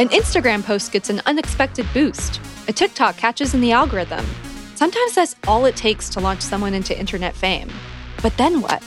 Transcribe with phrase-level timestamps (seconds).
[0.00, 2.40] An Instagram post gets an unexpected boost.
[2.68, 4.24] A TikTok catches in the algorithm.
[4.74, 7.68] Sometimes that's all it takes to launch someone into internet fame.
[8.22, 8.82] But then what?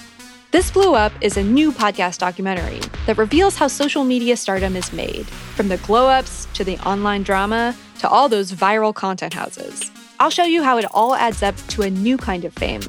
[0.50, 4.92] This Blew Up is a new podcast documentary that reveals how social media stardom is
[4.92, 9.92] made, from the glow ups to the online drama to all those viral content houses.
[10.20, 12.82] I'll show you how it all adds up to a new kind of fame.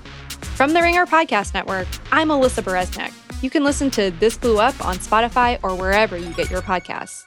[0.57, 3.13] From the Ringer Podcast Network, I'm Alyssa Bereznik.
[3.43, 7.27] You can listen to This Blew Up on Spotify or wherever you get your podcasts.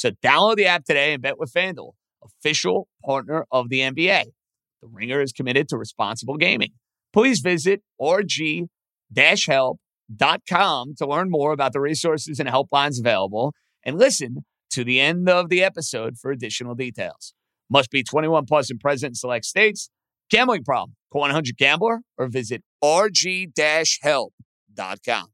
[0.00, 1.92] So download the app today and bet with FanDuel,
[2.24, 4.24] official partner of the NBA.
[4.80, 6.70] The Ringer is committed to responsible gaming.
[7.12, 8.64] Please visit rg-help.com
[10.96, 13.52] to learn more about the resources and helplines available
[13.84, 17.34] and listen to the end of the episode for additional details.
[17.68, 19.90] Must be 21 plus and present in select states.
[20.30, 20.96] Gambling problem?
[21.12, 25.26] Call 100 Gambler or visit rg-help.com.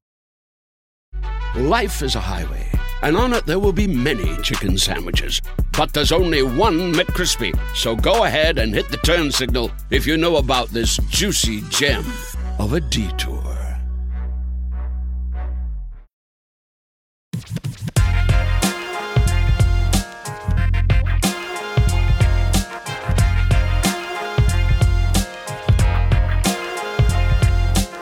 [1.55, 2.69] Life is a highway,
[3.03, 5.41] and on it there will be many chicken sandwiches.
[5.77, 7.59] But there's only one McCrispy.
[7.77, 12.05] So go ahead and hit the turn signal if you know about this juicy gem
[12.59, 13.43] of a detour.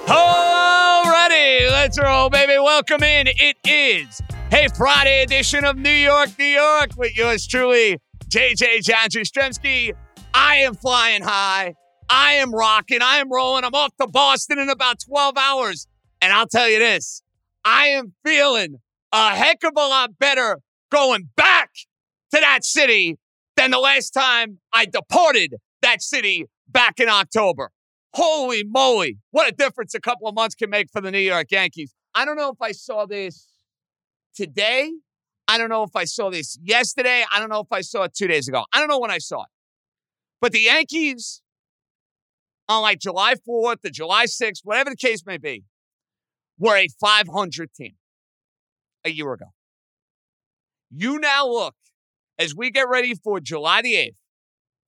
[0.07, 2.59] Alrighty, let's roll, baby.
[2.59, 3.27] Welcome in.
[3.27, 9.09] It is Hey Friday edition of New York, New York with yours truly, JJ John
[9.09, 9.93] Jastremski.
[10.33, 11.75] I am flying high.
[12.09, 13.01] I am rocking.
[13.03, 13.65] I am rolling.
[13.65, 15.89] I'm off to Boston in about 12 hours.
[16.21, 17.23] And I'll tell you this,
[17.65, 18.81] I am feeling
[19.13, 20.61] a heck of a lot better
[20.91, 21.71] going back
[22.33, 23.19] to that city
[23.57, 27.71] than the last time I departed that city back in October.
[28.13, 31.49] Holy moly, what a difference a couple of months can make for the New York
[31.51, 31.95] Yankees.
[32.15, 33.49] I don't know if I saw this
[34.35, 34.93] today.
[35.47, 37.25] I don't know if I saw this yesterday.
[37.31, 38.65] I don't know if I saw it two days ago.
[38.73, 39.49] I don't know when I saw it.
[40.41, 41.43] But the Yankees
[42.69, 45.65] on like July 4th or July 6th, whatever the case may be,
[46.59, 47.95] were a 500 team
[49.05, 49.47] a year ago.
[50.91, 51.75] You now look
[52.39, 54.17] as we get ready for July the 8th,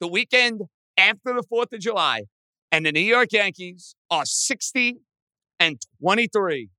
[0.00, 0.62] the weekend
[0.96, 2.22] after the 4th of July,
[2.72, 4.96] and the New York Yankees are 60
[5.58, 6.70] and 23,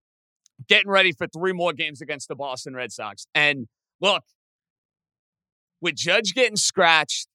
[0.68, 3.28] getting ready for three more games against the Boston Red Sox.
[3.34, 3.68] And
[4.02, 4.24] look,
[5.82, 7.28] with Judge getting scratched,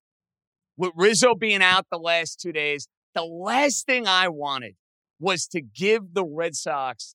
[0.76, 4.74] with Rizzo being out the last two days, the last thing I wanted
[5.20, 7.14] was to give the Red Sox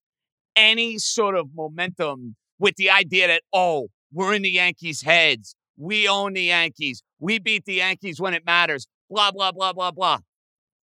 [0.55, 5.55] any sort of momentum with the idea that, oh, we're in the Yankees' heads.
[5.77, 7.03] We own the Yankees.
[7.19, 8.87] We beat the Yankees when it matters.
[9.09, 10.19] Blah, blah, blah, blah, blah.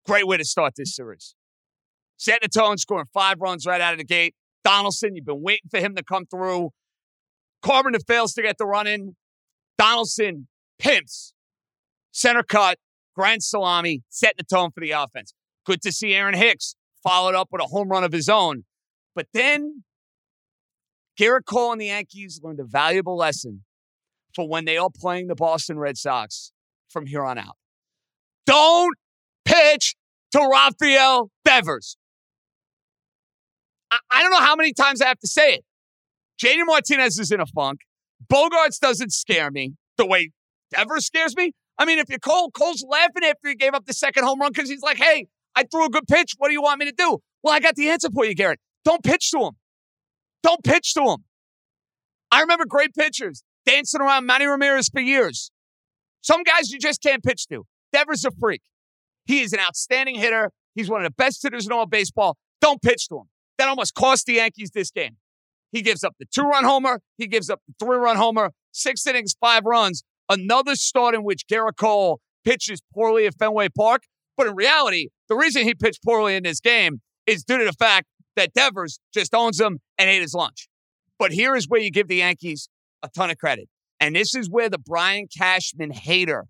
[0.05, 1.35] Great way to start this series.
[2.17, 4.35] Setting the tone, scoring five runs right out of the gate.
[4.65, 6.71] Donaldson, you've been waiting for him to come through.
[7.63, 9.17] Carpenter fails to get the run in.
[9.79, 11.33] Donaldson pimps.
[12.13, 12.79] Center cut,
[13.15, 15.35] grand salami, setting the tone for the offense.
[15.65, 18.65] Good to see Aaron Hicks followed up with a home run of his own.
[19.15, 19.85] But then
[21.19, 23.65] Gerrit Cole and the Yankees learned a valuable lesson
[24.35, 26.53] for when they are playing the Boston Red Sox
[26.89, 27.57] from here on out.
[28.47, 28.97] Don't
[29.45, 29.95] pitch
[30.33, 31.97] to Rafael Devers.
[34.11, 35.65] I, don't know how many times I have to say it.
[36.43, 37.81] JD Martinez is in a funk.
[38.33, 40.31] Bogaerts doesn't scare me the way
[40.71, 41.53] Devers scares me.
[41.79, 44.53] I mean, if you're Cole, Cole's laughing after he gave up the second home run
[44.53, 46.35] because he's like, hey, I threw a good pitch.
[46.39, 47.19] What do you want me to do?
[47.43, 48.57] Well, I got the answer for you, Gerrit.
[48.85, 49.53] Don't pitch to him.
[50.43, 51.25] Don't pitch to him.
[52.31, 55.51] I remember great pitchers dancing around Manny Ramirez for years.
[56.23, 57.65] Some guys you just can't pitch to.
[57.93, 58.63] Devers a freak.
[59.27, 60.51] He is an outstanding hitter.
[60.75, 62.37] He's one of the best hitters in all baseball.
[62.61, 63.25] Don't pitch to him.
[63.63, 65.19] That almost cost the Yankees this game.
[65.71, 67.01] He gives up the two run homer.
[67.17, 68.51] He gives up the three run homer.
[68.73, 70.03] Six innings, five runs.
[70.29, 74.03] Another start in which Gerrit Cole pitches poorly at Fenway Park.
[74.37, 77.73] But in reality, the reason he pitched poorly in this game is due to the
[77.73, 80.69] fact that Devers just owns him and ate his lunch.
[81.17, 82.69] But here is where you give the Yankees
[83.05, 83.69] a ton of credit.
[84.01, 86.47] And this is where the Brian Cashman hater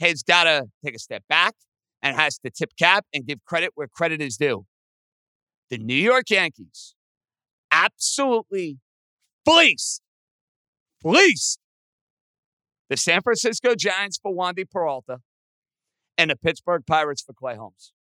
[0.00, 1.56] has got to take a step back
[2.02, 4.64] and has to tip cap and give credit where credit is due.
[5.70, 6.94] The New York Yankees
[7.70, 8.78] absolutely
[9.44, 10.02] fleeced,
[11.02, 11.58] fleeced
[12.88, 15.18] the San Francisco Giants for Wandy Peralta,
[16.16, 17.92] and the Pittsburgh Pirates for Clay Holmes.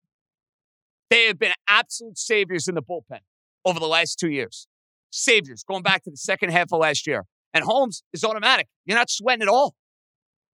[1.10, 3.20] They have been absolute saviors in the bullpen
[3.64, 4.68] over the last two years.
[5.10, 7.26] Saviors going back to the second half of last year.
[7.54, 8.68] And Holmes is automatic.
[8.86, 9.76] You're not sweating at all.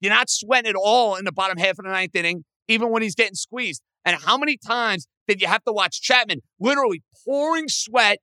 [0.01, 3.03] You're not sweating at all in the bottom half of the ninth inning, even when
[3.03, 3.83] he's getting squeezed.
[4.05, 8.19] And how many times did you have to watch Chapman literally pouring sweat,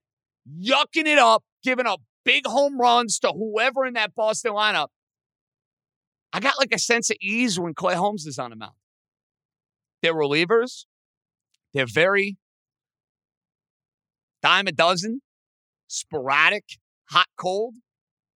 [0.61, 4.89] yucking it up, giving up big home runs to whoever in that Boston lineup?
[6.33, 8.73] I got like a sense of ease when Clay Holmes is on the mound.
[10.03, 10.83] They're relievers.
[11.73, 12.35] They're very
[14.43, 15.21] dime a dozen,
[15.87, 16.65] sporadic,
[17.09, 17.75] hot, cold.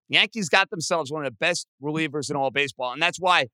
[0.08, 2.92] Yankees got themselves one of the best relievers in all baseball.
[2.92, 3.46] And that's why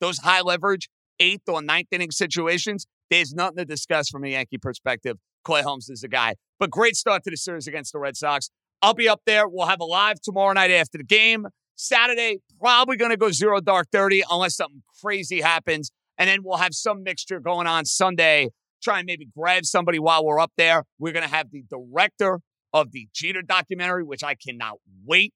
[0.00, 0.88] those high leverage
[1.20, 5.18] eighth or ninth inning situations, there's nothing to discuss from a Yankee perspective.
[5.44, 6.34] Clay Holmes is the guy.
[6.58, 8.50] But great start to the series against the Red Sox.
[8.82, 9.48] I'll be up there.
[9.48, 11.46] We'll have a live tomorrow night after the game.
[11.76, 15.90] Saturday, probably going to go zero dark 30 unless something crazy happens.
[16.18, 18.50] And then we'll have some mixture going on Sunday.
[18.82, 20.84] Try and maybe grab somebody while we're up there.
[20.98, 22.40] We're going to have the director
[22.72, 25.32] of the Jeter documentary, which I cannot wait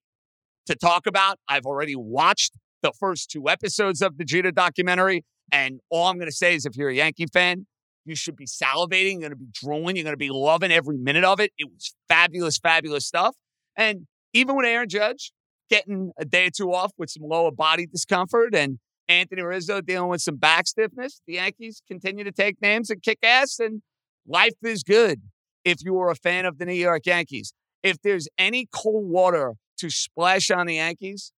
[0.67, 1.39] to talk about.
[1.47, 5.25] I've already watched the first two episodes of the Jeter documentary.
[5.51, 7.65] And all I'm going to say is if you're a Yankee fan,
[8.05, 9.13] you should be salivating.
[9.13, 9.95] You're going to be drooling.
[9.95, 11.51] You're going to be loving every minute of it.
[11.57, 13.35] It was fabulous, fabulous stuff.
[13.75, 15.31] And even with Aaron Judge
[15.69, 20.09] getting a day or two off with some lower body discomfort and Anthony Rizzo dealing
[20.09, 23.59] with some back stiffness, the Yankees continue to take names and kick ass.
[23.59, 23.81] And
[24.27, 25.21] life is good
[25.65, 27.53] if you are a fan of the New York Yankees.
[27.83, 31.31] If there's any cold water to splash on the Yankees,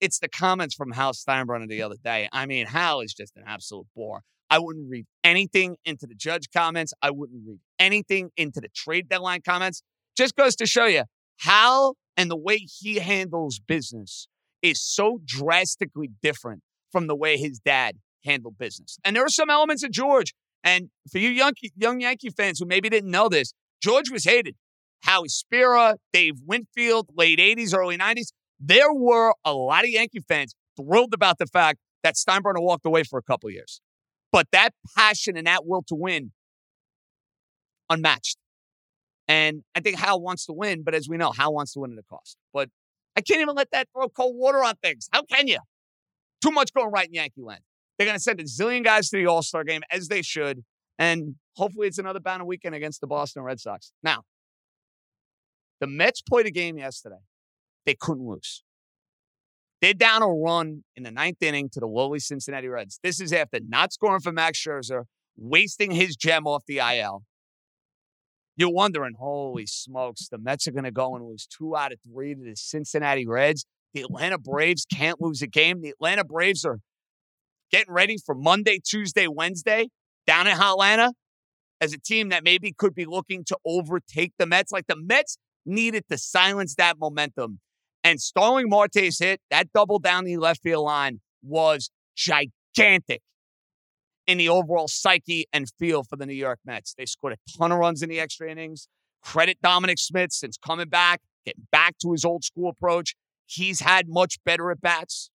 [0.00, 2.28] it's the comments from Hal Steinbrenner the other day.
[2.32, 4.20] I mean, Hal is just an absolute bore.
[4.48, 6.92] I wouldn't read anything into the judge comments.
[7.02, 9.82] I wouldn't read anything into the trade deadline comments.
[10.16, 11.02] Just goes to show you
[11.40, 14.28] Hal and the way he handles business
[14.62, 18.98] is so drastically different from the way his dad handled business.
[19.04, 20.32] And there are some elements of George.
[20.64, 23.52] And for you young, young Yankee fans who maybe didn't know this,
[23.82, 24.56] George was hated.
[25.02, 28.32] Howie Spira, Dave Winfield, late 80s, early 90s.
[28.58, 33.02] There were a lot of Yankee fans thrilled about the fact that Steinbrenner walked away
[33.02, 33.80] for a couple years.
[34.32, 36.32] But that passion and that will to win,
[37.90, 38.36] unmatched.
[39.28, 41.92] And I think Hal wants to win, but as we know, Hal wants to win
[41.92, 42.36] at a cost.
[42.52, 42.70] But
[43.16, 45.08] I can't even let that throw cold water on things.
[45.12, 45.58] How can you?
[46.42, 47.60] Too much going right in Yankee land.
[47.96, 50.64] They're going to send a zillion guys to the All Star game, as they should.
[50.98, 53.92] And hopefully it's another banner weekend against the Boston Red Sox.
[54.02, 54.22] Now,
[55.80, 57.20] the Mets played a game yesterday.
[57.86, 58.62] They couldn't lose.
[59.80, 62.98] They're down a run in the ninth inning to the lowly Cincinnati Reds.
[63.02, 65.04] This is after not scoring for Max Scherzer,
[65.36, 67.22] wasting his gem off the IL.
[68.56, 71.98] You're wondering, holy smokes, the Mets are going to go and lose two out of
[72.10, 73.66] three to the Cincinnati Reds.
[73.92, 75.82] The Atlanta Braves can't lose a game.
[75.82, 76.78] The Atlanta Braves are
[77.70, 79.88] getting ready for Monday, Tuesday, Wednesday
[80.26, 81.12] down in Atlanta
[81.80, 84.72] as a team that maybe could be looking to overtake the Mets.
[84.72, 85.36] Like the Mets
[85.66, 87.60] needed to silence that momentum.
[88.06, 93.20] And Starling Marte's hit, that double down the left field line was gigantic
[94.28, 96.94] in the overall psyche and feel for the New York Mets.
[96.96, 98.86] They scored a ton of runs in the extra innings.
[99.24, 103.16] Credit Dominic Smith since coming back, getting back to his old school approach.
[103.44, 105.30] He's had much better at bats.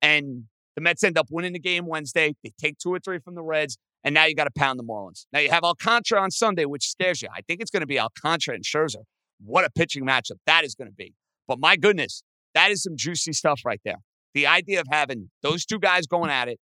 [0.00, 0.44] And
[0.76, 2.34] the Mets end up winning the game Wednesday.
[2.42, 4.84] They take two or three from the Reds, and now you got to pound the
[4.84, 5.26] Marlins.
[5.34, 7.28] Now you have Alcantara on Sunday, which scares you.
[7.30, 9.04] I think it's going to be Alcantara and Scherzer.
[9.44, 11.12] What a pitching matchup that is going to be.
[11.50, 12.22] But my goodness,
[12.54, 13.96] that is some juicy stuff right there.
[14.34, 16.60] The idea of having those two guys going at it,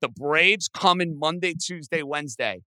[0.00, 2.62] the Braves coming Monday, Tuesday, Wednesday,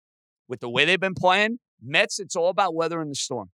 [0.47, 3.49] with the way they've been playing, Mets, it's all about weathering the storm.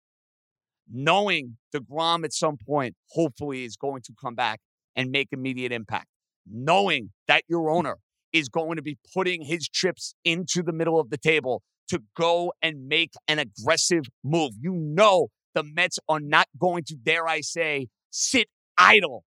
[0.92, 4.60] Knowing DeGrom at some point, hopefully, is going to come back
[4.94, 6.08] and make immediate impact.
[6.46, 7.96] Knowing that your owner
[8.30, 12.52] is going to be putting his chips into the middle of the table to go
[12.60, 14.50] and make an aggressive move.
[14.60, 19.25] You know the Mets are not going to, dare I say, sit idle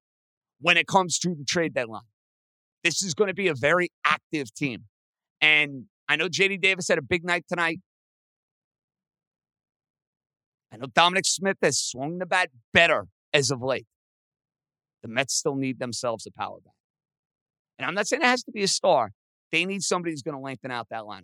[0.61, 2.03] when it comes to the trade deadline.
[2.83, 4.85] This is going to be a very active team.
[5.41, 7.79] And I know JD Davis had a big night tonight.
[10.71, 13.87] I know Dominic Smith has swung the bat better as of late.
[15.01, 16.73] The Mets still need themselves a power bat.
[17.79, 19.13] And I'm not saying it has to be a star.
[19.51, 21.23] They need somebody who's going to lengthen out that lineup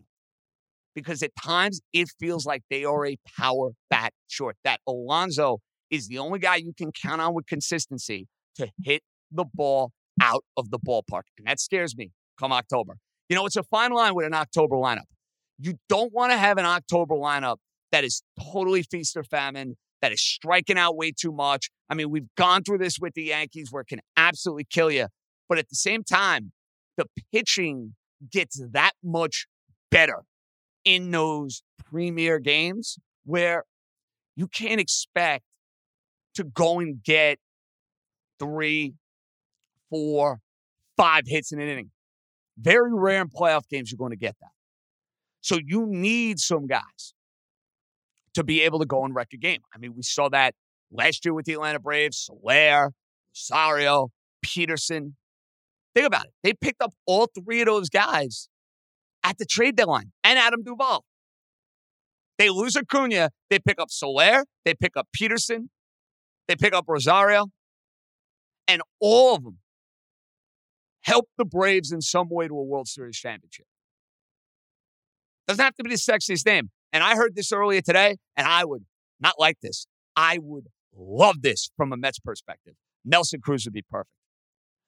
[0.95, 4.55] because at times it feels like they are a power bat short.
[4.63, 5.59] That Alonso
[5.91, 10.43] is the only guy you can count on with consistency to hit the ball out
[10.57, 11.23] of the ballpark.
[11.37, 12.95] And that scares me come October.
[13.29, 15.05] You know, it's a fine line with an October lineup.
[15.59, 17.57] You don't want to have an October lineup
[17.91, 21.69] that is totally feast or famine, that is striking out way too much.
[21.89, 25.07] I mean, we've gone through this with the Yankees where it can absolutely kill you.
[25.47, 26.51] But at the same time,
[26.97, 27.95] the pitching
[28.31, 29.47] gets that much
[29.91, 30.23] better
[30.85, 33.63] in those premier games where
[34.35, 35.43] you can't expect
[36.35, 37.39] to go and get
[38.39, 38.93] three,
[39.89, 40.39] four,
[40.97, 41.91] five hits in an inning.
[42.57, 44.51] Very rare in playoff games you're going to get that.
[45.41, 47.13] So you need some guys
[48.33, 49.61] to be able to go and wreck a game.
[49.73, 50.53] I mean, we saw that
[50.91, 52.91] last year with the Atlanta Braves, Soler,
[53.33, 54.09] Rosario,
[54.45, 55.13] Pederson.
[55.93, 56.31] Think about it.
[56.43, 58.49] They picked up all three of those guys
[59.25, 61.03] at the trade deadline and Adam Duvall.
[62.37, 63.31] They lose Acuna.
[63.49, 64.45] They pick up Soler.
[64.63, 65.69] They pick up Pederson.
[66.47, 67.47] They pick up Rosario.
[68.67, 69.57] And all of them
[71.01, 73.65] help the Braves in some way to a World Series championship.
[75.47, 76.69] Doesn't have to be the sexiest name.
[76.93, 78.85] And I heard this earlier today, and I would
[79.19, 79.85] not like this.
[80.15, 82.73] I would love this from a Mets perspective.
[83.03, 84.09] Nelson Cruz would be perfect.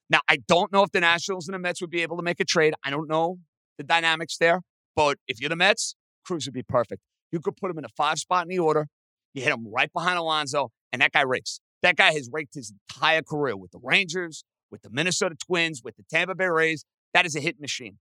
[0.10, 2.40] Now, I don't know if the Nationals and the Mets would be able to make
[2.40, 2.74] a trade.
[2.84, 3.38] I don't know
[3.78, 4.62] the dynamics there.
[4.96, 7.02] But if you're the Mets, Cruz would be perfect.
[7.32, 8.88] You could put him in a five spot in the order.
[9.34, 11.60] You hit him right behind Alonso, and that guy rakes.
[11.84, 15.96] That guy has raked his entire career with the Rangers, with the Minnesota Twins, with
[15.96, 16.86] the Tampa Bay Rays.
[17.14, 17.98] That is a hit machine.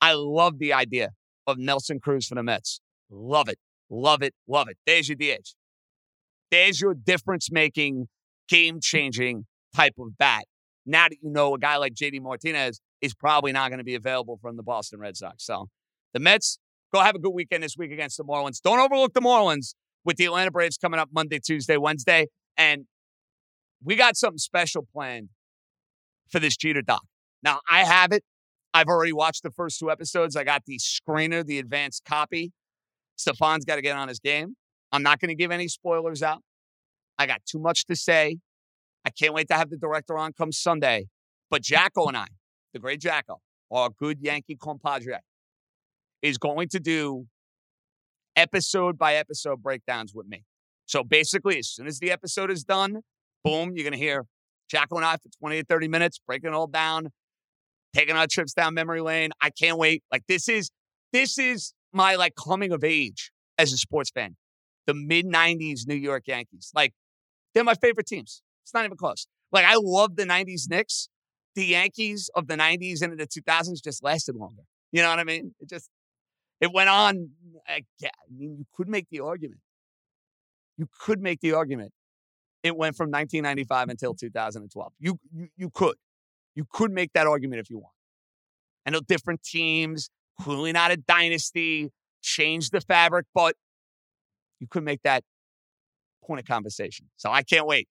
[0.00, 1.10] I love the idea
[1.46, 2.80] of Nelson Cruz for the Mets.
[3.10, 3.58] Love it.
[3.90, 4.34] Love it.
[4.46, 4.76] Love it.
[4.86, 5.54] There's your DH.
[6.50, 8.08] There's your difference making,
[8.48, 10.44] game changing type of bat.
[10.86, 13.94] Now that you know a guy like JD Martinez is probably not going to be
[13.94, 15.44] available from the Boston Red Sox.
[15.44, 15.68] So
[16.12, 16.58] the Mets,
[16.92, 18.60] go have a good weekend this week against the Marlins.
[18.60, 19.74] Don't overlook the Marlins
[20.04, 22.26] with the Atlanta Braves coming up Monday, Tuesday, Wednesday.
[22.56, 22.86] And
[23.82, 25.28] we got something special planned
[26.30, 27.02] for this Jeter doc.
[27.42, 28.24] Now, I have it.
[28.74, 30.36] I've already watched the first two episodes.
[30.36, 32.52] I got the screener, the advanced copy.
[33.16, 34.56] Stefan's got to get on his game.
[34.92, 36.42] I'm not going to give any spoilers out.
[37.18, 38.38] I got too much to say.
[39.04, 41.06] I can't wait to have the director on come Sunday.
[41.50, 42.26] But Jacko and I,
[42.78, 43.40] the great Jacko,
[43.72, 45.18] our good Yankee compadre,
[46.22, 47.26] is going to do
[48.36, 50.44] episode by episode breakdowns with me.
[50.86, 53.00] So basically, as soon as the episode is done,
[53.42, 54.26] boom, you're going to hear
[54.70, 57.08] Jacko and I for 20 to 30 minutes, breaking it all down,
[57.94, 59.30] taking our trips down memory lane.
[59.42, 60.04] I can't wait.
[60.12, 60.70] Like this is,
[61.12, 64.36] this is my like coming of age as a sports fan.
[64.86, 66.70] The mid 90s New York Yankees.
[66.74, 66.92] Like
[67.54, 68.40] they're my favorite teams.
[68.64, 69.26] It's not even close.
[69.50, 71.08] Like I love the 90s Knicks.
[71.58, 74.62] The Yankees of the 90s and the 2000s just lasted longer.
[74.92, 75.56] You know what I mean?
[75.58, 75.90] It just,
[76.60, 77.30] it went on.
[77.68, 77.80] I
[78.30, 79.60] mean, you could make the argument.
[80.76, 81.90] You could make the argument
[82.62, 84.92] it went from 1995 until 2012.
[85.00, 85.96] You, you, you could.
[86.54, 87.94] You could make that argument if you want.
[88.86, 90.10] I know different teams,
[90.40, 91.90] clearly not a dynasty,
[92.22, 93.56] changed the fabric, but
[94.60, 95.24] you could make that
[96.24, 97.06] point of conversation.
[97.16, 97.88] So I can't wait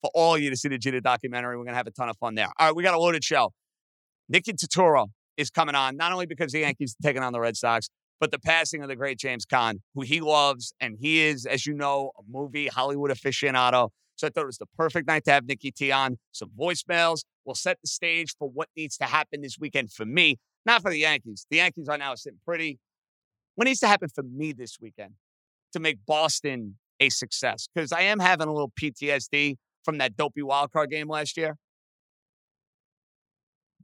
[0.00, 1.56] for all you to see the Jeter documentary.
[1.56, 2.48] We're going to have a ton of fun there.
[2.58, 3.52] All right, we got a loaded show.
[4.28, 7.56] Nicky Turturro is coming on, not only because the Yankees are taking on the Red
[7.56, 7.88] Sox,
[8.20, 11.66] but the passing of the great James Caan, who he loves, and he is, as
[11.66, 13.90] you know, a movie Hollywood aficionado.
[14.16, 16.16] So I thought it was the perfect night to have Nicky T on.
[16.32, 20.38] Some voicemails will set the stage for what needs to happen this weekend for me,
[20.64, 21.46] not for the Yankees.
[21.50, 22.78] The Yankees are now sitting pretty.
[23.56, 25.14] What needs to happen for me this weekend
[25.72, 27.68] to make Boston a success?
[27.74, 31.56] Because I am having a little PTSD from that dopey wild card game last year.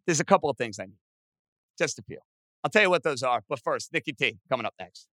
[0.07, 0.99] There's a couple of things I need,
[1.79, 2.19] just a few.
[2.63, 3.43] I'll tell you what those are.
[3.49, 5.09] But first, Nicky T coming up next.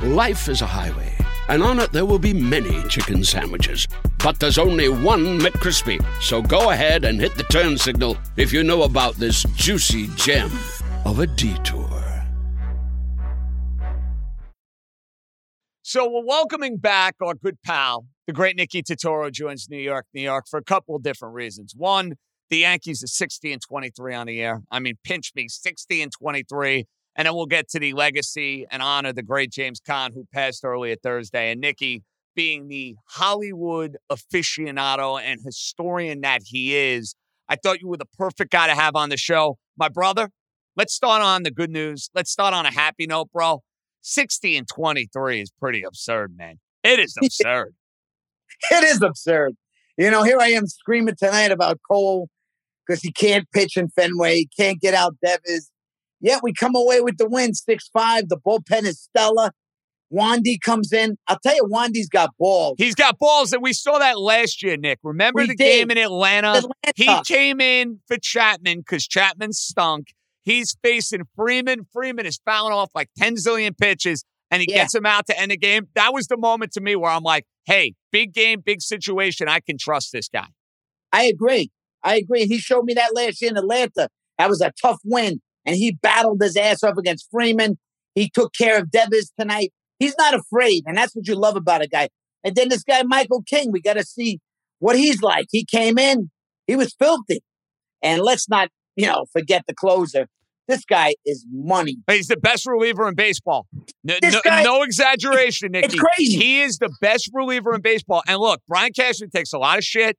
[0.00, 1.16] Life is a highway
[1.48, 3.86] and on it there will be many chicken sandwiches.
[4.18, 6.04] But there's only one McCrispy.
[6.22, 10.50] So go ahead and hit the turn signal if you know about this juicy gem
[11.04, 12.00] of a detour.
[15.82, 20.22] So we're welcoming back our good pal, the great Nicky Turturro joins New York, New
[20.22, 21.74] York for a couple of different reasons.
[21.76, 22.14] One,
[22.50, 24.62] the Yankees are 60 and 23 on the air.
[24.70, 26.86] I mean, pinch me, 60 and 23.
[27.16, 30.64] And then we'll get to the legacy and honor the great James Caan, who passed
[30.64, 31.52] earlier Thursday.
[31.52, 32.02] And Nicky,
[32.34, 37.14] being the Hollywood aficionado and historian that he is,
[37.48, 39.58] I thought you were the perfect guy to have on the show.
[39.76, 40.30] My brother,
[40.76, 42.10] let's start on the good news.
[42.14, 43.62] Let's start on a happy note, bro.
[44.00, 46.58] 60 and 23 is pretty absurd, man.
[46.82, 47.74] It is absurd.
[48.70, 49.54] it is absurd.
[49.96, 52.28] You know, here I am screaming tonight about Cole
[52.86, 54.34] because he can't pitch in Fenway.
[54.34, 55.70] He can't get out Devers.
[56.20, 58.28] Yet we come away with the win, 6 5.
[58.28, 59.50] The bullpen is stellar.
[60.12, 61.16] Wandy comes in.
[61.28, 62.76] I'll tell you, Wandy's got balls.
[62.78, 65.00] He's got balls, and we saw that last year, Nick.
[65.02, 65.58] Remember we the did.
[65.58, 66.52] game in Atlanta?
[66.52, 66.72] Atlanta?
[66.94, 70.08] He came in for Chapman because Chapman stunk.
[70.44, 71.86] He's facing Freeman.
[71.92, 74.82] Freeman is fouling off like 10 zillion pitches, and he yeah.
[74.82, 75.88] gets him out to end the game.
[75.96, 79.48] That was the moment to me where I'm like, hey, big game, big situation.
[79.48, 80.46] I can trust this guy.
[81.12, 81.70] I agree.
[82.04, 82.46] I agree.
[82.46, 84.08] He showed me that last year in Atlanta.
[84.38, 87.78] That was a tough win, and he battled his ass off against Freeman.
[88.14, 89.72] He took care of Devers tonight.
[89.98, 92.10] He's not afraid, and that's what you love about a guy.
[92.44, 94.38] And then this guy, Michael King, we got to see
[94.78, 95.46] what he's like.
[95.50, 96.30] He came in,
[96.66, 97.40] he was filthy.
[98.02, 100.26] And let's not, you know, forget the closer.
[100.66, 101.98] This guy is money.
[102.10, 103.66] He's the best reliever in baseball.
[104.02, 105.86] No, no, guy, no exaggeration, Nicky.
[105.86, 106.36] It's crazy.
[106.36, 108.22] He is the best reliever in baseball.
[108.26, 110.16] And look, Brian Cashman takes a lot of shit,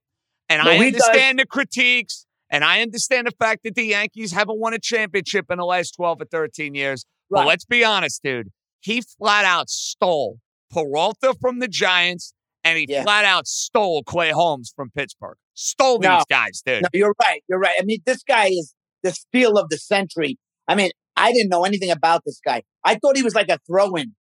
[0.48, 1.44] and no, I understand does.
[1.44, 5.58] the critiques, and I understand the fact that the Yankees haven't won a championship in
[5.58, 7.06] the last 12 or 13 years.
[7.30, 7.40] Right.
[7.40, 8.50] But let's be honest, dude.
[8.82, 10.38] He flat out stole
[10.72, 12.34] Peralta from the Giants,
[12.64, 13.02] and he yeah.
[13.02, 15.38] flat out stole Clay Holmes from Pittsburgh.
[15.56, 16.84] Stole these guys, dude.
[16.84, 17.42] No, you're right.
[17.50, 17.74] You're right.
[17.80, 18.75] I mean, this guy is
[19.06, 20.38] the steal of the century.
[20.68, 22.64] I mean, I didn't know anything about this guy.
[22.84, 24.14] I thought he was like a throw-in.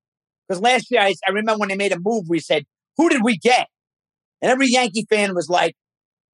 [0.47, 2.63] Because last year, I, I remember when they made a move, we said,
[2.97, 3.67] who did we get?
[4.41, 5.75] And every Yankee fan was like,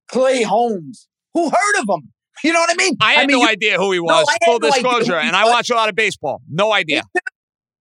[0.10, 1.08] Clay Holmes.
[1.34, 2.12] Who heard of him?
[2.44, 2.96] You know what I mean?
[3.00, 4.26] I had I mean, no you, idea who he was.
[4.28, 5.16] No, Full no disclosure.
[5.16, 6.42] And I watch a lot of baseball.
[6.50, 7.04] No idea.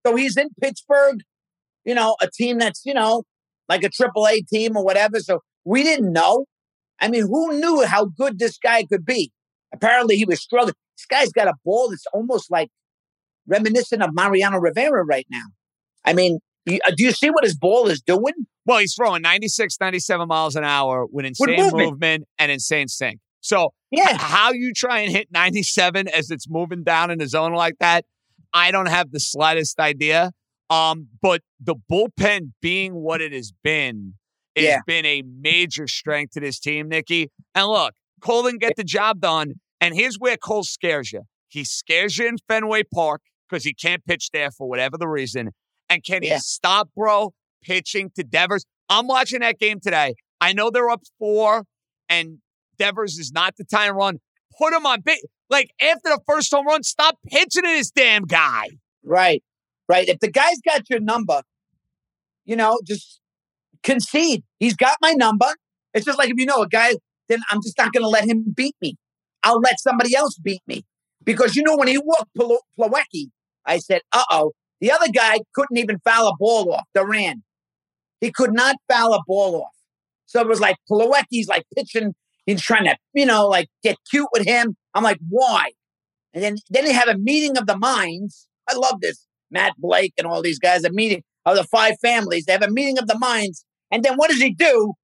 [0.04, 1.20] So he's in Pittsburgh,
[1.86, 3.22] you know, a team that's, you know,
[3.70, 5.18] like a triple A team or whatever.
[5.20, 6.44] So we didn't know.
[7.00, 9.32] I mean, who knew how good this guy could be?
[9.72, 10.74] Apparently he was struggling.
[10.96, 12.70] This guy's got a ball that's almost like
[13.46, 15.44] reminiscent of Mariano Rivera right now.
[16.04, 18.34] I mean, uh, do you see what his ball is doing?
[18.66, 21.90] Well, he's throwing 96, 97 miles an hour with insane with movement.
[21.90, 22.28] movement.
[22.38, 23.20] and insane sink.
[23.40, 24.16] So, yeah.
[24.18, 28.04] how you try and hit 97 as it's moving down in the zone like that,
[28.52, 30.32] I don't have the slightest idea.
[30.68, 34.14] Um, but the bullpen being what it has been
[34.54, 34.78] has yeah.
[34.86, 37.30] been a major strength to this team, Nicky.
[37.54, 39.54] And look, Cole didn't get the job done.
[39.80, 41.22] And here's where Cole scares you.
[41.48, 45.50] He scares you in Fenway Park because he can't pitch there for whatever the reason.
[45.88, 46.34] And can yeah.
[46.34, 48.64] he stop, bro, pitching to Devers?
[48.88, 50.14] I'm watching that game today.
[50.40, 51.64] I know they're up four,
[52.08, 52.38] and
[52.78, 54.18] Devers is not the time run.
[54.58, 55.02] Put him on.
[55.48, 58.68] Like after the first home run, stop pitching to this damn guy.
[59.04, 59.42] Right,
[59.88, 60.08] right.
[60.08, 61.42] If the guy's got your number,
[62.44, 63.20] you know, just
[63.82, 64.44] concede.
[64.58, 65.54] He's got my number.
[65.94, 66.94] It's just like if you know a guy,
[67.30, 68.96] then I'm just not going to let him beat me.
[69.42, 70.84] I'll let somebody else beat me.
[71.24, 72.30] Because you know, when he walked
[72.78, 73.28] Plawecki,
[73.66, 74.52] I said, uh oh.
[74.80, 77.42] The other guy couldn't even foul a ball off, Duran.
[78.20, 79.76] He could not foul a ball off.
[80.26, 82.14] So it was like Plawecki's like pitching.
[82.46, 84.76] He's trying to, you know, like get cute with him.
[84.94, 85.72] I'm like, why?
[86.32, 88.48] And then, then they have a meeting of the minds.
[88.68, 89.26] I love this.
[89.50, 92.44] Matt Blake and all these guys, a meeting of the five families.
[92.44, 93.64] They have a meeting of the minds.
[93.90, 94.94] And then what does he do?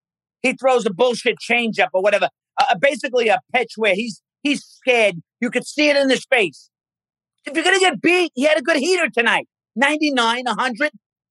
[0.46, 2.28] He throws a bullshit changeup or whatever.
[2.58, 5.16] Uh, basically a pitch where he's He's scared.
[5.40, 6.70] You could see it in his face.
[7.46, 10.90] If you're to get beat, he had a good heater tonight 99, 100.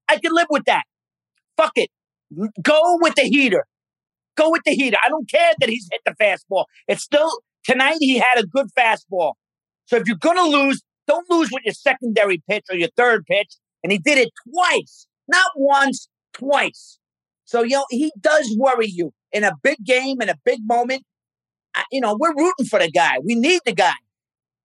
[0.10, 0.84] I could live with that.
[1.56, 1.90] Fuck it.
[2.62, 3.66] Go with the heater.
[4.36, 4.98] Go with the heater.
[5.04, 6.66] I don't care that he's hit the fastball.
[6.90, 9.34] It's still, tonight he had a good fastball.
[9.86, 13.56] So if you're to lose, don't lose with your secondary pitch or your third pitch.
[13.82, 17.00] And he did it twice, not once, twice.
[17.46, 21.04] So, you know, he does worry you in a big game, in a big moment
[21.92, 23.18] you know, we're rooting for the guy.
[23.24, 23.94] We need the guy.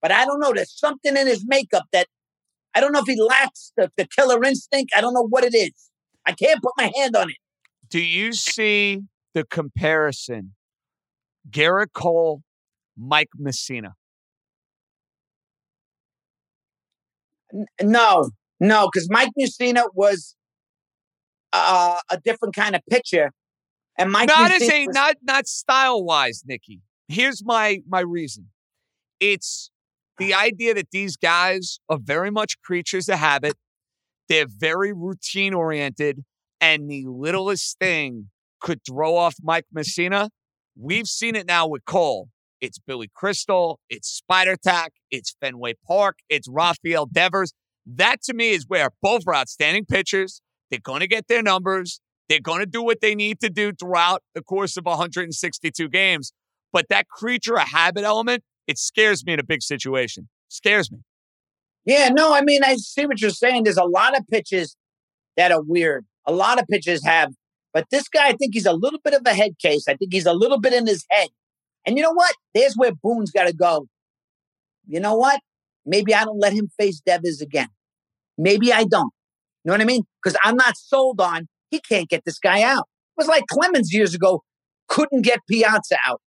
[0.03, 0.53] But I don't know.
[0.55, 2.07] There's something in his makeup that
[2.75, 4.93] I don't know if he lacks the, the killer instinct.
[4.97, 5.73] I don't know what it is.
[6.27, 7.37] I can't put my hand on it.
[7.89, 9.03] Do you see
[9.35, 10.55] the comparison?
[11.49, 12.43] Gerrit Cole,
[12.97, 13.93] Mike Mussina.
[17.53, 20.37] N- no, no, because Mike Mussina was
[21.53, 23.31] uh, a different kind of pitcher,
[23.99, 28.49] and Mike not as a was- not not style wise, Nicky here's my my reason.
[29.19, 29.71] It's
[30.19, 33.55] the idea that these guys are very much creatures of habit.
[34.29, 36.25] They're very routine oriented,
[36.61, 40.31] and the littlest thing could throw off Mike Mussina.
[40.79, 42.29] We've seen it now with Cole.
[42.61, 47.55] It's Billy Crystal, it's Spider Tack, it's Fenway Park, it's Rafael Devers.
[47.87, 50.43] That to me is where both are outstanding pitchers.
[50.71, 52.01] They're going to get their numbers.
[52.29, 56.33] They're going to do what they need to do throughout the course of 162 games.
[56.73, 60.29] But that creature, a habit element, it scares me in a big situation.
[60.49, 60.99] Scares me.
[61.85, 63.65] Yeah, no, I mean, I see what you're saying.
[63.65, 64.77] There's a lot of pitches
[65.37, 66.05] that are weird.
[66.27, 67.33] A lot of pitches have,
[67.73, 69.89] but this guy, I think he's a little bit of a head case.
[69.89, 71.29] I think he's a little bit in his head.
[71.87, 72.35] And you know what?
[72.55, 73.87] There's where Boone's got to go.
[74.87, 75.41] You know what?
[75.87, 77.69] Maybe I don't let him face Devers again.
[78.37, 79.13] Maybe I don't.
[79.65, 80.05] You know what I mean?
[80.23, 82.85] Because I'm not sold on he can't get this guy out.
[83.17, 84.43] It was like Clemens years ago
[84.89, 86.21] couldn't get Piazza out.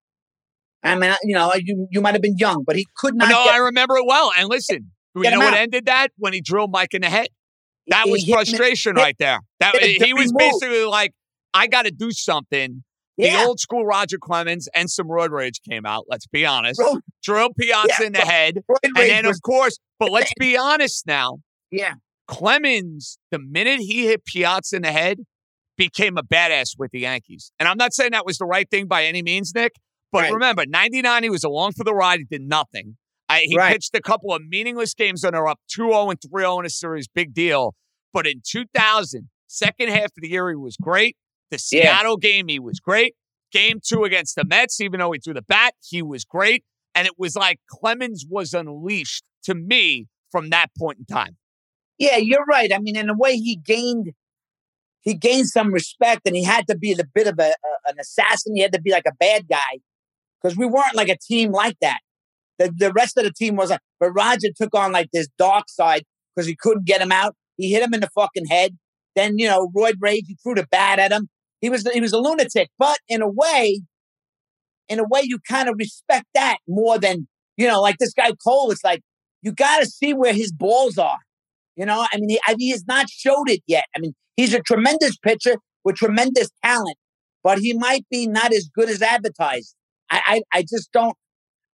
[0.85, 3.29] I mean, you know, you you might have been young, but he could not.
[3.29, 4.33] No, get, I remember it well.
[4.37, 7.29] And listen, you know what ended that when he drilled Mike in the head.
[7.89, 9.41] That was frustration hit, right there.
[9.61, 11.13] That he was basically like,
[11.53, 12.85] I got to do something.
[13.17, 13.43] Yeah.
[13.43, 16.05] The old school Roger Clemens and some road rage came out.
[16.09, 16.81] Let's be honest.
[17.23, 18.29] Drill Piazza Yeah, in the bro.
[18.29, 18.55] head.
[18.69, 21.39] Roy And then, of course, but let's be honest now.
[21.71, 21.95] yeah,
[22.33, 25.19] Clemens, the minute he hit Piazza in the head,
[25.77, 27.53] became a badass with the Yankees.
[27.59, 29.73] And I'm not saying that was the right thing by any means, Nick.
[30.11, 30.33] But Right.
[30.33, 32.21] remember, 99, he was along for the ride.
[32.21, 32.97] He did nothing.
[33.29, 33.73] I, he Right.
[33.73, 37.07] pitched a couple of meaningless games when they're up 2-0 and 3-0 in a series.
[37.09, 37.75] Big deal.
[38.13, 41.17] But in 2000, second half of the year, he was great.
[41.51, 41.83] The Yeah.
[41.99, 43.15] Seattle game, he was great.
[43.53, 46.65] Game two against the Mets, even though he threw the bat, he was great.
[46.95, 51.37] And it was like Clemens was unleashed to me from that point in time.
[51.99, 52.73] Yeah, you're right.
[52.73, 54.13] I mean, in a way, he gained
[55.01, 57.99] he gained some respect, and he had to be the bit of a, a an
[58.01, 58.55] assassin.
[58.55, 59.81] He had to be like a bad guy
[60.41, 61.99] because we weren't like a team like that.
[62.59, 63.81] The the rest of the team wasn't.
[64.01, 67.35] But Roger took on like this dark side because he couldn't get him out.
[67.57, 68.77] He hit him in the fucking head.
[69.15, 71.29] Then you know, Royd Rage, he threw the bat at him.
[71.61, 72.71] He was he was a lunatic.
[72.79, 73.83] But in a way,
[74.89, 78.33] in a way, you kind of respect that more than you know, like this guy
[78.45, 78.71] Cole.
[78.71, 79.03] It's like
[79.43, 81.19] you got to see where his balls are.
[81.77, 83.85] You know, I mean, he, I, he has not showed it yet.
[83.97, 86.97] I mean, he's a tremendous pitcher with tremendous talent,
[87.43, 89.75] but he might be not as good as advertised.
[90.11, 91.17] I, I, I just don't,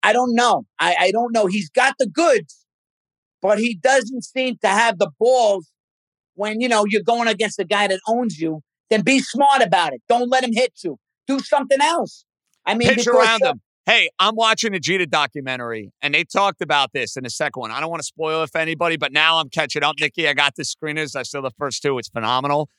[0.04, 0.66] I don't know.
[0.80, 1.48] I, I don't know.
[1.48, 2.66] He's got the goods,
[3.42, 5.72] but he doesn't seem to have the balls
[6.36, 8.62] when, you know, you're going against a guy that owns you.
[8.90, 10.02] Then be smart about it.
[10.08, 10.98] Don't let him hit you.
[11.28, 12.24] Do something else.
[12.66, 13.62] I mean, pitch around them.
[13.88, 17.72] Hey, I'm watching a Jeter documentary, and they talked about this in the second one.
[17.72, 20.28] I don't want to spoil it for anybody, but now I'm catching up, Nicky.
[20.28, 21.16] I got the screeners.
[21.16, 21.98] I saw the first two.
[21.98, 22.70] It's phenomenal.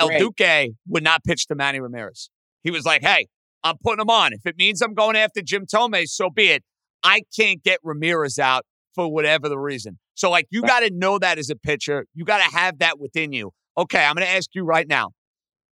[0.00, 0.18] El Great.
[0.18, 2.30] Duque would not pitch to Manny Ramirez.
[2.64, 3.28] He was like, hey,
[3.62, 4.32] I'm putting him on.
[4.32, 6.64] If it means I'm going after Jim Thome, so be it.
[7.04, 10.00] I can't get Ramirez out for whatever the reason.
[10.14, 12.06] So, like, you got to know that as a pitcher.
[12.12, 13.52] You got to have that within you.
[13.78, 15.10] Okay, I'm going to ask you right now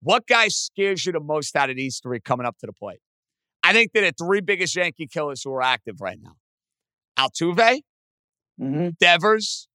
[0.02, 3.00] what guy scares you the most out of these three coming up to the plate?
[3.64, 6.36] I think they're the three biggest Yankee killers who are active right now.
[7.18, 7.80] Altuve,
[8.60, 8.96] Mhm.
[8.98, 9.68] Devers,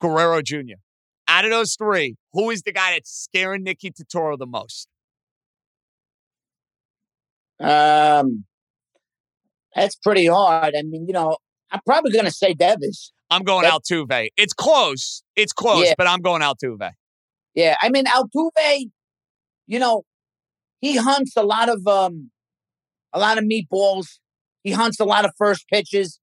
[0.00, 0.76] Guerrero Jr.
[1.26, 4.88] Out of those three, who is the guy that's scaring Nicky Turturro the most?
[7.58, 8.44] Um,
[9.74, 10.74] that's pretty hard.
[10.76, 11.36] I mean, you know,
[11.70, 13.12] I'm probably going to say Devers.
[13.30, 14.28] I'm going That- Altuve.
[14.36, 15.22] It's close.
[15.36, 15.94] It's close, Yeah.
[15.96, 16.92] but I'm going Altuve.
[17.54, 18.90] Yeah, I mean Altuve,
[19.66, 20.02] you know,
[20.80, 22.30] he hunts a lot of um,
[23.12, 24.18] a lot of meatballs.
[24.62, 26.20] He hunts a lot of first pitches.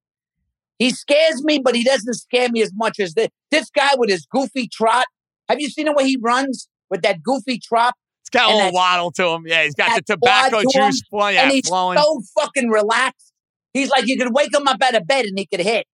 [0.80, 3.30] He scares me, but he doesn't scare me as much as this.
[3.50, 5.06] This guy with his goofy trot.
[5.50, 7.96] Have you seen the way he runs with that goofy trot?
[8.22, 9.44] It's got a little that- waddle to him.
[9.48, 11.36] Yeah, he's got the tobacco to juice flowing.
[11.36, 11.98] Yeah, and he's flowing.
[11.98, 13.34] so fucking relaxed.
[13.74, 15.88] He's like you could wake him up out of bed and he could hit.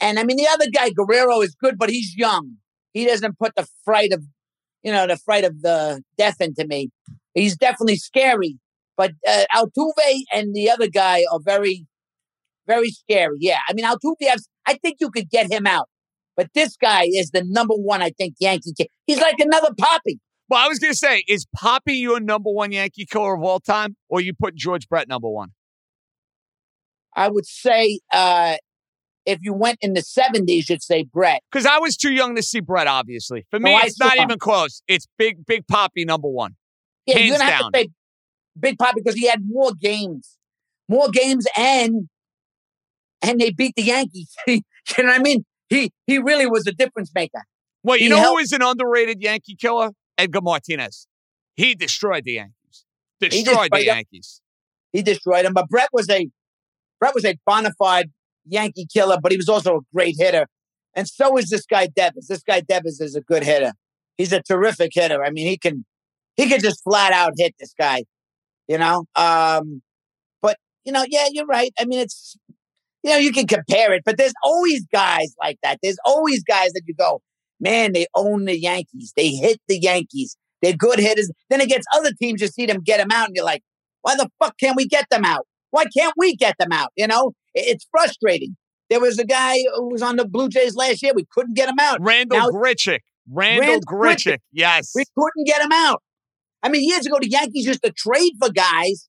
[0.00, 2.56] And I mean, the other guy Guerrero is good, but he's young.
[2.92, 4.24] He doesn't put the fright of,
[4.82, 6.90] you know, the fright of the death into me.
[7.34, 8.58] He's definitely scary.
[8.96, 11.86] But uh, Altuve and the other guy are very,
[12.66, 13.36] very scary.
[13.40, 14.16] Yeah, I mean Altuve,
[14.66, 15.88] I think you could get him out.
[16.36, 18.86] But this guy is the number one, I think, Yankee kid.
[19.06, 20.16] He's like another Papi.
[20.48, 23.60] well, I was going to say, is Papi your number one Yankee killer of all
[23.60, 25.50] time, or you put George Brett number one?
[27.14, 28.56] I would say uh,
[29.26, 31.42] if you went in the 70s, you'd say Brett.
[31.52, 33.46] Because I was too young to see Brett, obviously.
[33.50, 34.82] For me, No, it's not even close.
[34.88, 36.56] It's big, big Papi number one.
[37.04, 37.62] Yeah, Hands you're gonna down.
[37.64, 37.88] have to say
[38.58, 40.36] Big Pop because he had more games,
[40.88, 42.08] more games, and
[43.22, 44.34] and they beat the Yankees.
[44.46, 44.60] you
[44.98, 45.44] know what I mean?
[45.68, 47.42] He he really was a difference maker.
[47.82, 49.90] Well, you He know who helped- is an underrated Yankee killer?
[50.18, 51.06] Edgar Martinez.
[51.56, 52.84] He destroyed the Yankees.
[53.20, 53.80] Destroyed the destroyed them.
[53.82, 54.40] Yankees.
[54.92, 55.54] He destroyed them.
[55.54, 56.28] But Brett was a
[57.00, 58.10] Brett was a bona fide
[58.46, 60.46] Yankee killer, but he was also a great hitter.
[60.94, 62.26] And so is this guy Devers.
[62.28, 63.72] This guy Devers is a good hitter.
[64.18, 65.24] He's a terrific hitter.
[65.24, 65.84] I mean, he can
[66.36, 68.04] he can just flat out hit this guy.
[68.72, 69.04] You know?
[69.16, 69.82] Um,
[70.40, 71.72] but you know, yeah, you're right.
[71.78, 72.36] I mean, it's
[73.02, 75.78] you know, you can compare it, but there's always guys like that.
[75.82, 77.20] There's always guys that you go,
[77.60, 79.12] man, they own the Yankees.
[79.14, 80.38] They hit the Yankees.
[80.62, 81.30] They're good hitters.
[81.50, 83.62] Then against other teams, you see them get them out, and you're like,
[84.00, 85.46] why the fuck can't we get them out?
[85.70, 86.92] Why can't we get them out?
[86.96, 88.56] You know, it's frustrating.
[88.88, 91.12] There was a guy who was on the Blue Jays last year.
[91.14, 91.98] We couldn't get him out.
[92.00, 93.00] Randall Now- Grichuk.
[93.30, 94.38] Randall Randall Grichuk.
[94.50, 94.92] Yes.
[94.94, 96.02] We couldn't get him out.
[96.62, 99.08] I mean, years ago, the Yankees used to trade for guys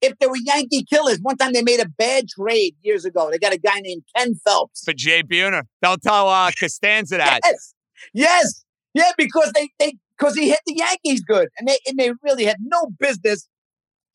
[0.00, 1.18] if they were Yankee killers.
[1.20, 3.28] One time they made a bad trade years ago.
[3.30, 4.84] They got a guy named Ken Phelps.
[4.84, 5.62] For Jay Buhner.
[5.82, 7.40] Don't tell uh, Costanza that.
[7.44, 7.74] Yes,
[8.14, 8.64] yes,
[8.94, 12.44] yeah, because they they because he hit the Yankees good, and they and they really
[12.44, 13.46] had no business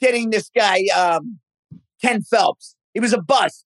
[0.02, 1.40] getting this guy um,
[2.02, 2.76] Ken Phelps.
[2.94, 3.66] He was a bust,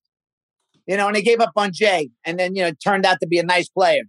[0.86, 3.18] you know, and they gave up on Jay, and then you know it turned out
[3.20, 4.02] to be a nice player.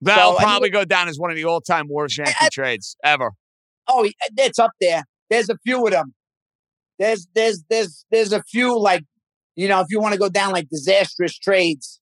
[0.00, 2.48] That'll So, I probably go down as one of the all time worst Yankee I-
[2.50, 3.32] trades ever.
[3.88, 5.04] Oh, that's up there.
[5.30, 6.14] There's a few of them.
[6.98, 9.04] there's there's there's there's a few like
[9.54, 12.00] you know if you want to go down like disastrous trades,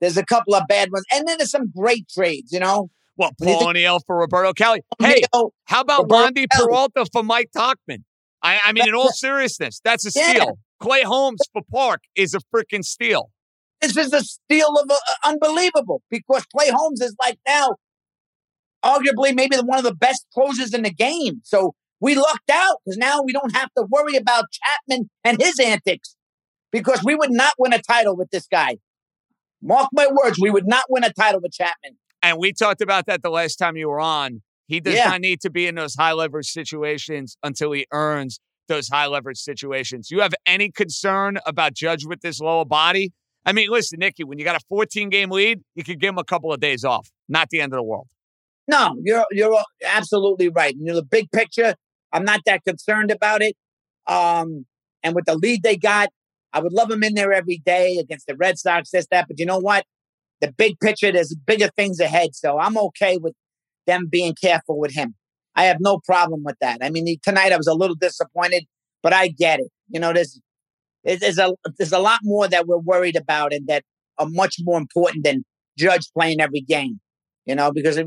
[0.00, 2.52] there's a couple of bad ones, and then there's some great trades.
[2.52, 4.80] You know, Well, Paul O'Neill for Roberto Kelly.
[5.00, 8.04] Hey, how about Roberto Wandy Peralta for Mike Tauchman?
[8.42, 10.30] I, I mean, in all seriousness, that's a Yeah.
[10.30, 10.58] steal.
[10.80, 13.30] Clay Holmes for Park is a freaking steal.
[13.80, 17.74] this is a steal of uh, unbelievable because Clay Holmes is like now
[18.84, 21.40] arguably maybe one of the best closers in the game.
[21.44, 25.58] So we lucked out because now we don't have to worry about Chapman and his
[25.58, 26.16] antics
[26.70, 28.76] because we would not win a title with this guy.
[29.60, 31.96] Mark my words, we would not win a title with Chapman.
[32.22, 34.42] And we talked about that the last time you were on.
[34.68, 35.08] He does Yeah.
[35.08, 38.38] not need to be in those high leverage situations until he earns
[38.68, 40.10] those high leverage situations.
[40.10, 43.12] You have any concern about Judge with this lower body?
[43.46, 46.18] I mean, listen, Nicky, when you got a 14 game lead, you could give him
[46.18, 47.08] a couple of days off.
[47.28, 48.08] Not the end of the world.
[48.68, 50.74] No, you're you're absolutely right.
[50.76, 51.74] You know, the big picture,
[52.12, 53.56] I'm not that concerned about it.
[54.06, 54.66] Um,
[55.02, 56.10] and with the lead they got,
[56.52, 59.26] I would love him in there every day against the Red Sox, this, that.
[59.28, 59.84] But you know what?
[60.42, 62.34] The big picture, there's bigger things ahead.
[62.34, 63.34] So I'm okay with
[63.86, 65.16] them being careful with him.
[65.56, 66.80] I have no problem with that.
[66.82, 68.64] I mean, he- tonight I was a little disappointed,
[69.02, 69.68] but I get it.
[69.90, 70.40] You know, there's
[71.04, 73.84] there's a there's a lot more that we're worried about and that
[74.18, 75.44] are much more important than
[75.78, 77.00] Judge playing every game.
[77.48, 77.98] You know, because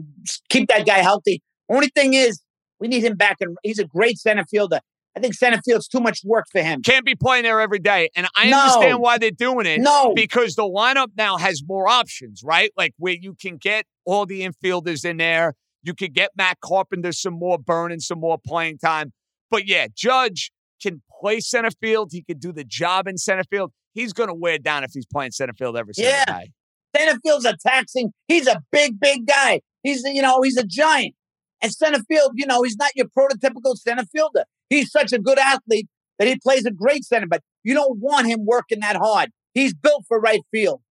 [0.50, 1.42] keep that guy healthy.
[1.68, 2.42] Only thing is,
[2.80, 4.80] we need him back, and he's a great center fielder.
[5.18, 6.82] I think center field's too much work for him.
[6.84, 8.10] Can't be playing there every day.
[8.16, 8.60] And I No.
[8.60, 9.82] understand why they're doing it.
[9.82, 12.72] No, because the lineup now has more options, right?
[12.78, 15.56] Like where you can get all the infielders in there.
[15.84, 19.12] You could get Matt Carpenter some more burn and some more playing time.
[19.50, 20.52] But yeah, Judge
[20.82, 22.10] can play center field.
[22.14, 23.72] He could do the job in center field.
[23.94, 26.26] He's going to wear down if he's playing center field every single Yeah.
[26.26, 26.52] day.
[26.96, 28.12] Center a taxing.
[28.28, 29.62] He's a big, big guy.
[29.84, 31.16] He's you know he's a giant.
[31.62, 34.46] And center field, you know, he's not your prototypical center fielder.
[34.70, 38.28] He's such a good athlete that he plays a great center, but you don't want
[38.28, 39.30] him working that hard.
[39.54, 40.82] He's built for right field.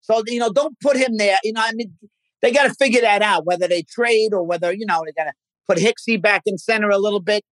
[0.00, 1.38] So you know, don't put him there.
[1.44, 1.92] You know, I mean,
[2.42, 5.30] they got to figure that out whether they trade or whether you know they got
[5.30, 5.32] to
[5.66, 7.42] put Hixie back in center a little bit.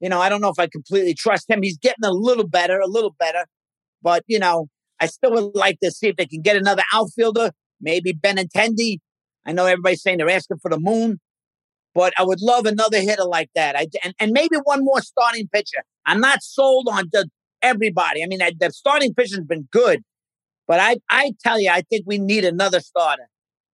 [0.00, 1.62] You know, I don't know if I completely trust him.
[1.62, 3.46] He's getting a little better, a little better,
[4.02, 4.68] but you know,
[5.00, 8.98] I still would like to see if they can get another outfielder, maybe Benintendi.
[9.46, 11.20] I know everybody's saying they're asking for the moon,
[11.94, 13.76] but I would love another hitter like that.
[13.76, 15.82] I and, and maybe one more starting pitcher.
[16.06, 17.28] I'm not sold on the,
[17.62, 18.22] everybody.
[18.22, 20.02] I mean, I, the starting pitcher's been good,
[20.66, 23.28] but I I tell you, I think we need another starter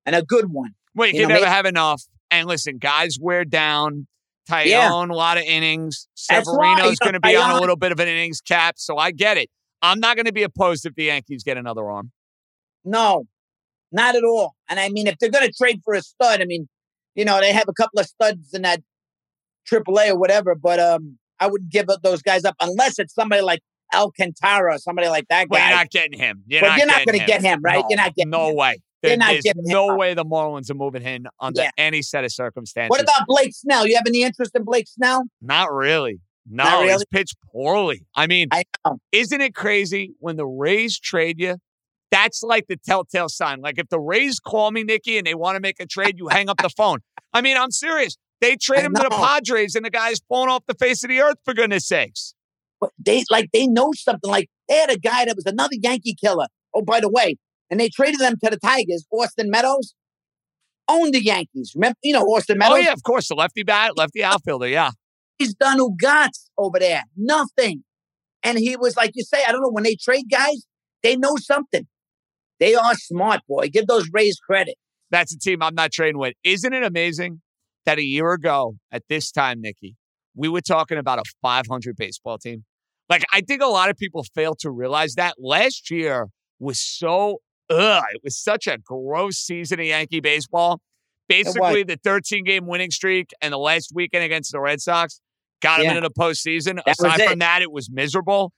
[0.06, 0.70] and a good one.
[0.94, 2.02] Well, you, You can know, never maybe- have enough.
[2.33, 4.06] And listen, guys wear down.
[4.48, 4.92] Taillon, Yeah.
[4.92, 6.09] a lot of innings.
[6.14, 9.37] Severino's going to be on a little bit of an innings cap, so I get
[9.37, 9.48] it.
[9.83, 12.12] I'm not going to be opposed if the Yankees get another arm.
[12.85, 13.25] No,
[13.93, 14.55] not at all.
[14.69, 16.69] And I mean, if they're going to trade for a stud, I mean,
[17.14, 18.81] you know, they have a couple of studs in that
[19.71, 23.43] AAA or whatever, but um, I wouldn't give up those guys up unless it's somebody
[23.43, 23.61] like
[23.95, 25.69] Alcantara or somebody like that Well, guy.
[25.69, 26.43] you're not getting him.
[26.47, 27.81] You're But not you're not gonna get him, right?
[27.83, 28.57] No, You're not getting no him.
[28.57, 28.81] way.
[29.03, 31.71] There- not there's getting no way the Marlins are moving him under Yeah.
[31.79, 32.90] any set of circumstances.
[32.90, 33.87] what about Blake Snell?
[33.87, 35.25] You have any interest in Blake Snell?
[35.40, 36.21] Not really.
[36.48, 38.07] No, Not he's pitched poorly.
[38.14, 38.64] I mean, I
[39.12, 41.57] isn't it crazy when the Rays trade you?
[42.11, 43.61] That's like the telltale sign.
[43.61, 46.29] Like if the Rays call me, Nicky, and they want to make a trade, you
[46.29, 47.00] hang up the phone.
[47.33, 48.16] I mean, I'm serious.
[48.40, 49.11] They trade him to the.
[49.11, 52.35] Padres, and the guy's falling off the face of the earth for goodness sakes.
[52.81, 54.31] But they like they know something.
[54.31, 56.46] Like they had a guy that was another Yankee killer.
[56.74, 57.37] Oh, by the way,
[57.68, 59.07] and they traded them to the Tigers.
[59.12, 59.94] Austin Meadows
[60.88, 61.72] owned the Yankees.
[61.74, 62.79] Remember, you know Austin oh, Meadows.
[62.79, 64.68] Oh yeah, of course, the lefty bat, lefty outfielder.
[64.68, 64.90] Yeah,
[65.40, 67.05] He's done Ugats over there.
[67.16, 67.83] Nothing.
[68.42, 70.66] And he was like you say, I don't know, when they trade guys,
[71.03, 71.87] they know something.
[72.59, 73.68] They are smart, boy.
[73.68, 74.74] Give those Rays credit.
[75.11, 76.35] that's a team I'm not trading with.
[76.44, 77.40] Isn't it amazing
[77.87, 79.96] that a year ago at this time, Nicky,
[80.35, 82.64] we were talking about a 500 baseball team?
[83.09, 87.38] Like, I think a lot of people fail to realize that last year was so,
[87.70, 90.83] ugh, it was such a gross season of Yankee baseball.
[91.31, 95.20] Basically, the 13 game winning streak and the last weekend against the Red Sox
[95.61, 95.96] got them Yeah.
[95.96, 96.77] into the postseason.
[96.85, 98.53] That Aside from that, it was miserable.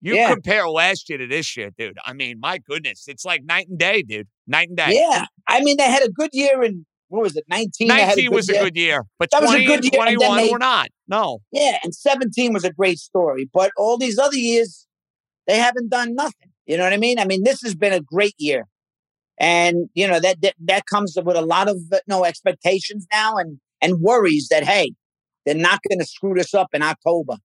[0.00, 0.30] You Yeah.
[0.32, 1.96] compare last year to this year, dude.
[2.04, 4.28] I mean, my goodness, it's like night and day, dude.
[4.46, 4.90] Night and day.
[4.94, 5.26] Yeah.
[5.48, 7.88] I mean, they had a good year in what was it, 19?
[7.88, 8.60] They had 19 was year.
[8.60, 10.88] a good year, but That was a good year, and then 21 they- were not.
[11.08, 11.38] No.
[11.52, 13.48] Yeah, and 17 was a great story.
[13.50, 14.86] But all these other years,
[15.46, 16.52] they haven't done nothing.
[16.66, 17.18] You know what I mean?
[17.18, 18.66] I mean, this has been a great year.
[19.40, 23.36] And, you know, that that, that comes with a lot of uh, no expectations now
[23.36, 24.92] and and worries that hey,
[25.48, 27.36] they're not going to screw this up in October.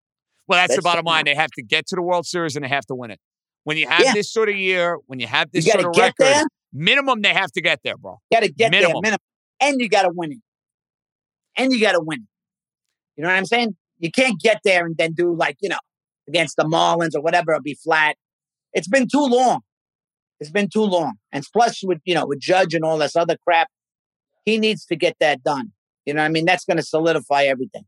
[0.49, 1.25] Well, that's, the bottom the- line.
[1.25, 3.21] They have to get to the World Series and they have to win it.
[3.65, 4.12] When you have Yeah.
[4.12, 6.45] this sort of year, when you have this got sort of record, there.
[6.73, 8.19] minimum they have to get there, bro.
[8.33, 8.95] Got to get Minimum.
[8.95, 9.19] there minimum,
[9.61, 10.38] and you got to win it.
[11.57, 12.29] And you got to win it.
[13.17, 13.77] You know what I'm saying?
[14.01, 15.79] You can't get there and then do like you know
[16.27, 18.17] against the Marlins or whatever, it'll be flat.
[18.73, 19.61] It's been too long.
[20.41, 21.15] It's been too long.
[21.31, 23.69] And plus, with you know, with Judge and all this other crap,
[24.45, 25.73] he needs to get that done.
[26.05, 27.85] You know, what I mean, that's going to solidify everything.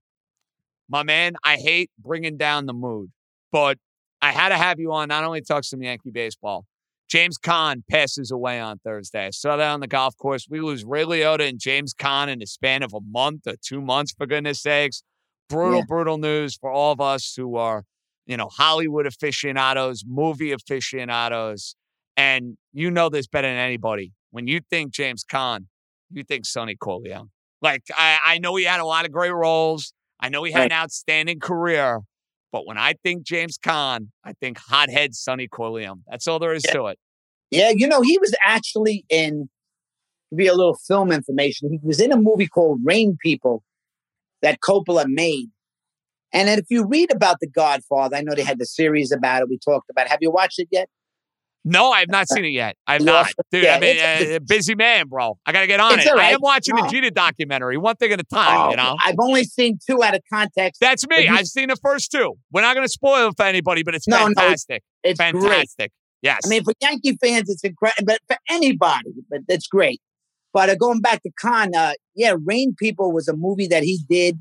[0.88, 3.10] My man, I hate bringing down the mood,
[3.50, 3.78] but
[4.20, 6.66] I had to have you on not only talk some Yankee baseball.
[7.10, 9.26] James Caan passes away on Thursday.
[9.26, 10.46] I saw that on the golf course.
[10.48, 13.80] We lose Ray Liotta and James Caan in the span of a month or two
[13.80, 15.02] months, for goodness sakes.
[15.48, 15.84] Brutal, yeah.
[15.86, 17.84] brutal news for all of us who are,
[18.26, 21.76] you know, Hollywood aficionados, movie aficionados.
[22.16, 24.12] And you know this better than anybody.
[24.30, 25.66] When you think James Caan,
[26.10, 27.30] you think Sonny Corleone.
[27.60, 29.92] Like, I, I know he had a lot of great roles.
[30.24, 32.00] I know he had an outstanding career.
[32.50, 36.02] But when I think James Caan, I think hothead Sonny Corleone.
[36.08, 36.72] That's all there is yeah.
[36.72, 36.98] to it.
[37.50, 39.50] Yeah, you know, he was actually in,
[40.30, 43.62] to be a little film information, he was in a movie called Rain People
[44.40, 45.48] that Coppola made.
[46.32, 49.48] And if you read about The Godfather, I know they had the series about it.
[49.50, 50.10] We talked about it.
[50.10, 50.88] Have you watched it yet?
[51.64, 52.76] No, I've not seen it yet.
[52.86, 53.32] I've not.
[53.50, 55.38] Dude, yeah, I mean, a busy man, bro.
[55.46, 56.04] I got to get on it.
[56.04, 56.18] Right.
[56.18, 56.82] I am watching no.
[56.82, 58.96] the Jeter documentary, one thing at a time, oh, you know?
[59.02, 60.80] I've only seen two out of context.
[60.80, 61.24] That's me.
[61.24, 62.34] You, I've seen the first two.
[62.52, 64.82] We're not going to spoil it for anybody, but it's no, fantastic.
[65.04, 65.90] No, it's fantastic.
[65.90, 65.92] Great.
[66.22, 66.40] Yes.
[66.44, 70.00] I mean, for Yankee fans, it's incredible, but for anybody, but it's great.
[70.52, 74.00] But uh, going back to Caan, uh, yeah, Rain People was a movie that he
[74.08, 74.38] did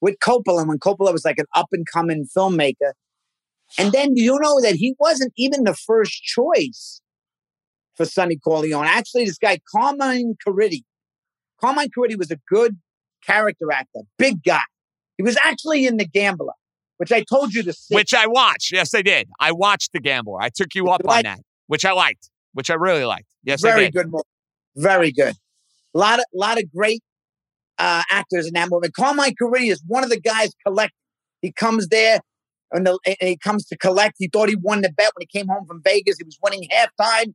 [0.00, 2.92] with Coppola when Coppola was like an up and coming filmmaker.
[3.78, 7.00] And then you know that he wasn't even the first choice
[7.96, 8.86] for Sonny Corleone.
[8.86, 10.82] Actually, this guy, Carmine Caridi.
[11.60, 12.76] Carmine Caridi was a good
[13.26, 14.60] character actor, big guy.
[15.16, 16.52] He was actually in The Gambler,
[16.98, 17.94] which I told you to see.
[17.94, 18.72] Which I watched.
[18.72, 19.28] Yes, I did.
[19.40, 20.40] I watched The Gambler.
[20.40, 23.28] I took you up on that, which I liked, which I really liked.
[23.42, 24.24] Yes, Very good movie.
[24.76, 25.34] Very good.
[25.94, 27.02] A lot of, lot of great
[27.78, 28.90] uh, actors in that movie.
[28.90, 30.94] Carmine Caridi is one of the guys collecting.
[31.40, 32.20] He comes there
[32.72, 34.16] and, the, and he comes to collect.
[34.18, 36.18] He thought he won the bet when he came home from Vegas.
[36.18, 37.34] He was winning halftime.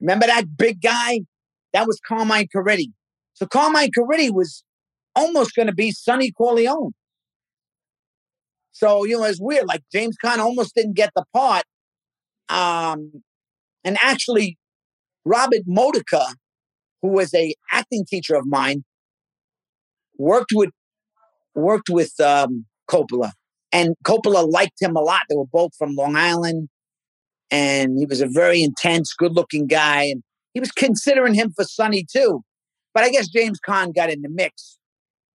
[0.00, 1.20] Remember that big guy?
[1.72, 2.92] That was Carmine Caridi.
[3.34, 4.64] So Carmine Caridi was
[5.16, 6.92] almost going to be Sonny Corleone.
[8.72, 9.66] So, you know, it's weird.
[9.66, 11.64] Like James Caan almost didn't get the part.
[12.48, 13.22] Um,
[13.84, 14.58] and actually,
[15.24, 16.26] Robert Modica,
[17.00, 18.84] who was a acting teacher of mine,
[20.18, 20.70] worked with
[21.54, 23.32] worked with um, Coppola,
[23.74, 25.22] and Coppola liked him a lot.
[25.28, 26.68] They were both from Long Island,
[27.50, 30.22] and he was a very intense, good-looking guy, and
[30.54, 32.42] he was considering him for Sonny too.
[32.94, 34.78] But I guess James Caan got in the mix,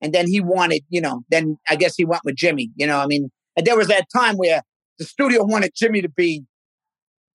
[0.02, 2.70] and then he wanted, you know, then I guess he went with Jimmy.
[2.76, 4.62] You know, I mean, there was that time where
[5.00, 6.44] the studio wanted Jimmy to be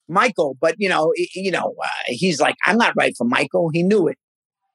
[0.06, 3.70] Michael, but you know, you know, uh, he's like, I'm not right for Michael.
[3.72, 4.18] He knew it.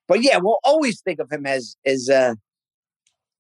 [0.07, 2.33] But yeah, we'll always think of him as as uh,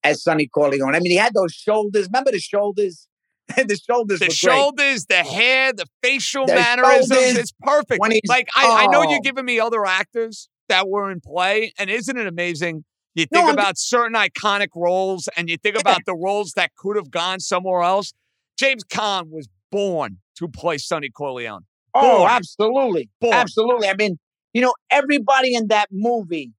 [0.05, 0.95] as Sonny Corleone.
[0.95, 2.07] I mean, he had those shoulders.
[2.07, 3.07] Remember the shoulders?
[3.55, 4.19] the shoulders.
[4.19, 7.09] The shoulders, the hair, the facial the mannerisms.
[7.09, 8.01] Shoulders, it's perfect.
[8.27, 8.75] Like I, oh.
[8.75, 12.85] I, know you're giving me other actors that were in play, and isn't it amazing?
[13.13, 15.81] You think no, about certain iconic roles, and you think yeah.
[15.81, 18.13] about the roles that could have gone somewhere else.
[18.57, 21.65] James Caan was born to play Sonny Corleone.
[21.93, 22.21] Oh, born.
[22.21, 23.33] Oh, absolutely, born.
[23.33, 23.87] absolutely.
[23.87, 24.17] I mean,
[24.53, 26.51] you know, everybody in that movie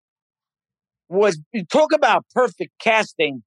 [1.09, 1.41] was
[1.71, 3.43] talk about perfect casting.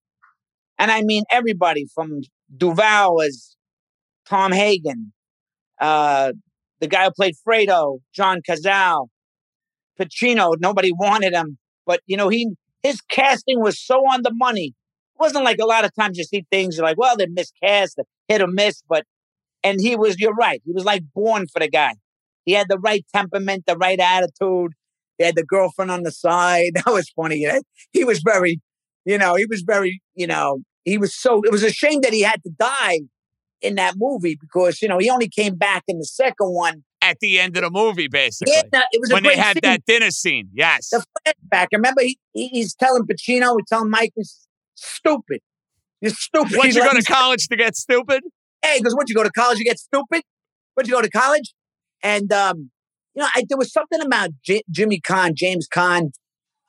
[0.77, 2.21] And I mean everybody from
[2.55, 3.55] Duvall as
[4.27, 5.11] Tom Hagen,
[5.81, 6.31] uh,
[6.79, 9.07] the guy who played Fredo, John Cazale,
[9.99, 11.57] Pacino, nobody wanted him.
[11.85, 12.49] But you know, he
[12.83, 14.73] his casting was so on the money.
[15.15, 17.99] It wasn't like a lot of times you see things you're like, well, they miscast,
[18.29, 19.03] hit or miss, but
[19.63, 21.93] and he was, you're right, he was like born for the guy.
[22.45, 24.73] He had the right temperament, the right attitude.
[25.19, 26.71] He had the girlfriend on the side.
[26.85, 27.45] That was funny.
[27.91, 28.59] He was very,
[29.05, 32.13] you know, he was very, you know, he was so, it was a shame that
[32.13, 33.01] he had to die
[33.61, 36.83] in that movie because, you know, he only came back in the second one.
[37.01, 38.53] At the end of the movie, basically.
[38.53, 39.61] Yeah, it was when they had scene.
[39.63, 40.49] that dinner scene.
[40.53, 40.89] Yes.
[40.89, 41.67] The flashback.
[41.73, 45.41] Remember, he, he's telling Pacino, he's telling Mike, he's stupid.
[46.01, 46.57] You're stupid.
[46.57, 48.23] What, you go to college to get stupid?
[48.61, 50.23] Hey, because what, you go to college, you get stupid?
[50.75, 51.53] What, you go to college?
[52.01, 52.71] And, um,
[53.15, 56.11] you know, I, there was something about J- Jimmy Caan, James Caan,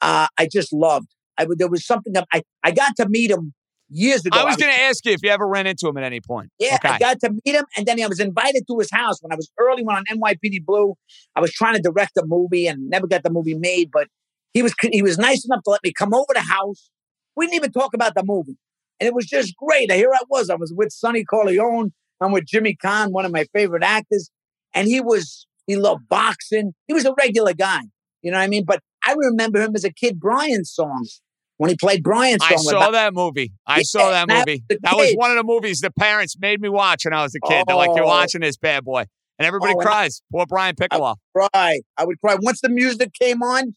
[0.00, 1.08] uh, I just loved.
[1.38, 3.54] I, there was something that I, I got to meet him
[3.88, 4.38] years ago.
[4.38, 6.20] I was, was going to ask you if you ever ran into him at any
[6.20, 6.50] point.
[6.58, 6.94] Yeah, okay.
[6.94, 9.36] I got to meet him, and then I was invited to his house when I
[9.36, 10.94] was early when on NYPD Blue.
[11.36, 14.08] I was trying to direct a movie and never got the movie made, but
[14.54, 16.90] he was he was nice enough to let me come over the house.
[17.36, 18.56] We didn't even talk about the movie,
[18.98, 19.90] and it was just great.
[19.92, 20.50] Here I was.
[20.50, 21.92] I was with Sonny Corleone.
[22.22, 24.30] I'm with Jimmy Caan, one of my favorite actors,
[24.74, 26.72] and he was he loved boxing.
[26.86, 27.80] He was a regular guy.
[28.22, 28.64] You know what I mean?
[28.64, 31.20] But I remember him as a kid, Brian's songs.
[31.56, 32.52] when he played Brian's song.
[32.52, 33.52] I saw about, that movie.
[33.66, 34.64] I Yeah, saw that movie.
[34.70, 37.34] was That was one of the movies the parents made me watch when I was
[37.34, 37.64] a kid.
[37.66, 38.08] They're like, "You're Oh.
[38.08, 39.04] watching this bad boy,"
[39.38, 40.22] and everybody Oh, and I- cries.
[40.32, 41.16] Poor Brian Piccolo.
[41.36, 41.80] cry.
[41.98, 42.36] I would cry.
[42.40, 43.74] Once the music came on,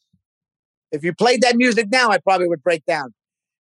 [0.94, 3.14] if you played that music now, I probably would break down.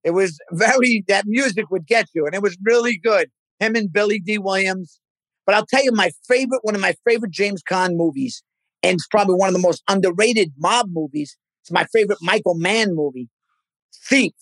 [0.06, 3.30] It was very, that music would get you, and it was really good.
[3.60, 5.00] Him and Billy Dee Williams.
[5.46, 8.44] But I'll tell you, my favorite, one of my favorite James Caan movies,
[8.82, 11.38] and it's probably one of the most underrated mob movies.
[11.64, 13.30] It's my favorite Michael Mann movie,
[14.08, 14.34] Thief.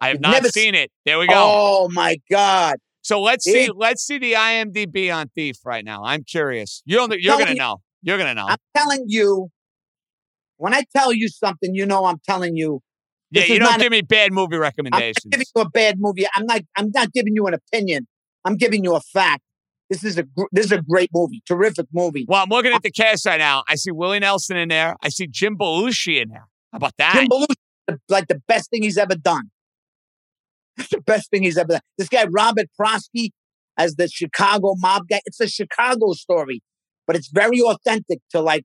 [0.00, 0.90] I have You've not seen it.
[1.04, 1.34] There we go.
[1.36, 2.76] Oh my God.
[3.02, 3.64] So let's see.
[3.64, 6.02] It- Let's see the IMDb on Thief right now.
[6.04, 6.82] I'm curious.
[6.84, 7.80] You're you're gonna me- know.
[8.02, 8.46] You're gonna know.
[8.48, 9.48] I'm telling you,
[10.56, 12.80] when I tell you something, you know I'm telling you
[13.30, 15.24] yeah, you don't not a- give me bad movie recommendations.
[15.26, 16.26] I'm giving you a bad movie.
[16.34, 16.60] I'm not.
[16.76, 18.06] I'm not giving you an opinion.
[18.44, 19.42] I'm giving you a fact.
[19.90, 20.24] This is a.
[20.50, 21.42] This is a great movie.
[21.46, 22.24] Terrific movie.
[22.26, 23.62] well, I'm looking at the cast right now.
[23.68, 24.96] I see Willie Nelson in there.
[25.02, 26.46] I see Jim Belushi in there.
[26.72, 27.14] How about that?
[27.14, 29.50] Jim Belushi, like the best thing he's ever done.
[30.90, 31.80] The best thing he's ever done.
[31.98, 33.30] This guy Robert Prosky
[33.76, 35.20] as the Chicago mob guy.
[35.24, 36.62] It's a Chicago story,
[37.06, 38.64] but it's very authentic to like,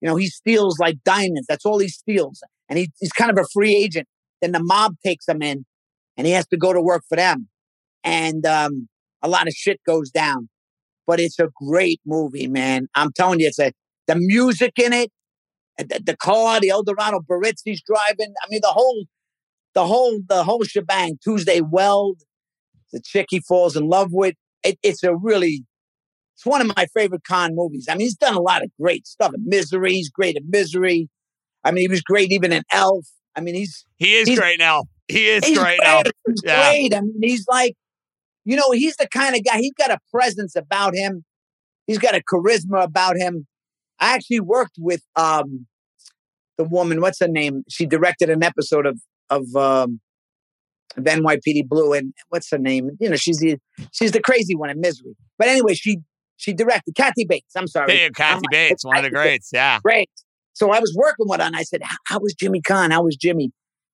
[0.00, 1.46] you know, he steals like diamonds.
[1.48, 4.06] That's all he steals, and he, he's kind of a free agent.
[4.40, 5.64] Then the mob takes him in,
[6.16, 7.48] and he has to go to work for them,
[8.04, 8.88] and um,
[9.22, 10.48] a lot of shit goes down.
[11.08, 12.86] But it's a great movie, man.
[12.94, 13.72] I'm telling you, it's a
[14.06, 15.10] the music in it,
[15.80, 18.32] uh, the, the car, the Eldorado Baritzi's driving.
[18.42, 19.04] I mean, the whole,
[19.74, 21.18] the whole, the whole shebang.
[21.24, 22.20] Tuesday Weld,
[22.92, 24.34] the chick he falls in love with.
[24.62, 25.64] It, it's a really,
[26.36, 27.86] it's one of my favorite Caan movies.
[27.88, 29.32] I mean, he's done a lot of great stuff.
[29.34, 31.08] In Misery, he's great in Misery.
[31.64, 33.06] I mean, he was great even in Elf.
[33.34, 34.84] I mean, he's He is He's- great now.
[35.08, 36.02] He is he's great now.
[36.26, 36.70] He's Yeah.
[36.70, 36.94] great.
[36.94, 37.74] I mean, he's like,
[38.48, 39.58] you know, he's the kind of guy.
[39.58, 41.24] He's got a presence about him.
[41.86, 43.46] He's got a charisma about him.
[44.00, 45.66] I actually worked with um
[46.56, 47.00] the woman.
[47.00, 47.62] What's her name?
[47.68, 50.00] She directed an episode of of um,
[50.96, 52.90] of NYPD Blue, and what's her name?
[53.00, 53.58] You know, she's the
[53.92, 55.14] she's the crazy one in Misery.
[55.38, 55.98] But anyway, she
[56.36, 57.54] she directed Kathy Bates.
[57.56, 59.20] I'm sorry, There, Kathy like, Bates, one of the Bates.
[59.22, 59.50] greats.
[59.52, 59.78] Yeah.
[59.84, 60.10] great.
[60.54, 62.92] So I was working with her and I said, "How- How was Jimmy Caan?
[62.92, 63.50] How was Jimmy?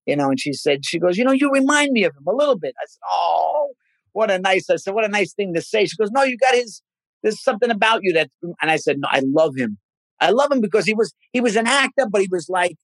[0.07, 2.33] You know, and she said, She goes, You know, you remind me of him a
[2.35, 2.75] little bit.
[2.79, 3.71] I said, Oh,
[4.15, 5.85] what a nice, I said, What a nice thing to say.
[5.85, 6.81] She goes, No, you got his,
[7.23, 9.79] there's something about you that, and I said, No, I love him.
[10.21, 12.77] I love him because he was, he was an actor, but he was like,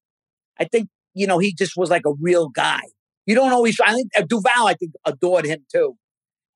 [0.58, 2.82] I think, you know, he just was like a real guy.
[3.26, 5.96] You don't always, I think uh, Duvall, I think, adored him too.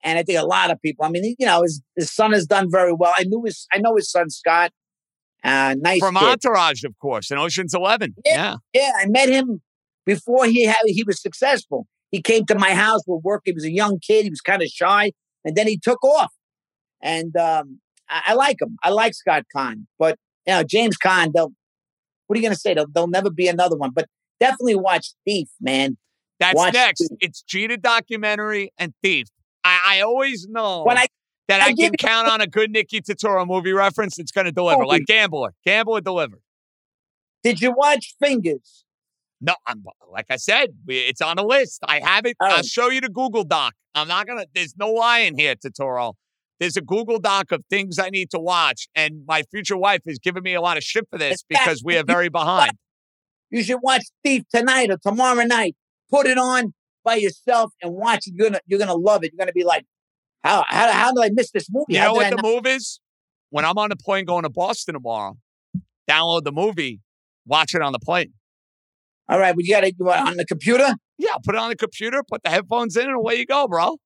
[0.02, 2.46] And I think a lot of people, I mean, you know, his, his son has
[2.46, 3.14] done very well.
[3.16, 4.72] I knew his, I know his son, Scott.
[5.42, 6.24] Uh, nice From kid.
[6.24, 8.14] Entourage, of course, in Ocean's Eleven.
[8.24, 8.56] Yeah.
[8.72, 9.62] Yeah, I met him
[10.04, 11.86] before he had he was successful.
[12.14, 13.42] He came to my house for work.
[13.44, 14.22] He was a young kid.
[14.22, 15.10] He was kind of shy,
[15.44, 16.32] and then he took off.
[17.02, 18.76] And um, I, I like him.
[18.84, 21.32] I like Scott Caan, but you know James Caan.
[21.34, 21.52] They'll
[22.28, 22.72] what are you going to say?
[22.72, 23.90] There'll, there'll never be another one.
[23.92, 24.06] But
[24.38, 25.98] definitely watch Thief, man.
[26.38, 27.00] That's Watch next.
[27.00, 27.18] Thief.
[27.20, 29.26] It's Jeter documentary and Thief.
[29.64, 31.06] I, I always know When I
[31.48, 34.18] that I I, can count on a good Nicky Turturro movie reference.
[34.18, 34.86] It's going to deliver, Oh.
[34.86, 35.52] like Gambler.
[35.66, 36.40] Gambler delivered.
[37.42, 38.83] did you watch Fingers?
[39.44, 41.80] No, I'm like I said, it's on a list.
[41.86, 42.36] I have it.
[42.40, 42.46] Oh.
[42.46, 43.74] I'll show you the Google Doc.
[43.94, 44.46] I'm not gonna.
[44.54, 46.14] There's no lie in here, Turturro.
[46.60, 50.18] There's a Google Doc of things I need to watch, and my future wife is
[50.18, 52.72] giving me a lot of shit for this because we are very behind.
[53.50, 55.76] You should watch Thief tonight or tomorrow night.
[56.10, 56.72] Put it on
[57.04, 58.32] by yourself and watch it.
[58.36, 59.32] You're gonna you're gonna love it.
[59.32, 59.84] You're gonna be like,
[60.42, 61.94] how how how did I miss this movie?
[61.94, 63.00] You How know did I what the not- move is?
[63.50, 65.36] When I'm on the plane going to Boston tomorrow,
[66.10, 67.00] download the movie,
[67.46, 68.32] watch it on the plane.
[69.28, 70.94] All right, but you got it on the computer.
[71.18, 73.96] Yeah, put it on the computer, put the headphones in, and away you go, bro.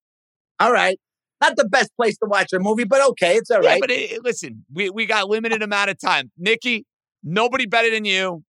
[0.61, 0.99] All right,
[1.41, 3.81] not the best place to watch a movie, but okay, it's all yeah, right.
[3.81, 6.31] but it, listen, we, we got limited amount of time.
[6.39, 6.85] Nicky,
[7.25, 8.45] nobody better than you.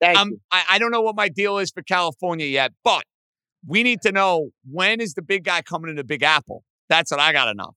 [0.00, 0.40] Thank Um, you.
[0.50, 3.02] I, I don't know what my deal is for California yet, but
[3.66, 6.62] we need to know when is the big guy coming to the Big Apple.
[6.88, 7.72] That's what I got to know.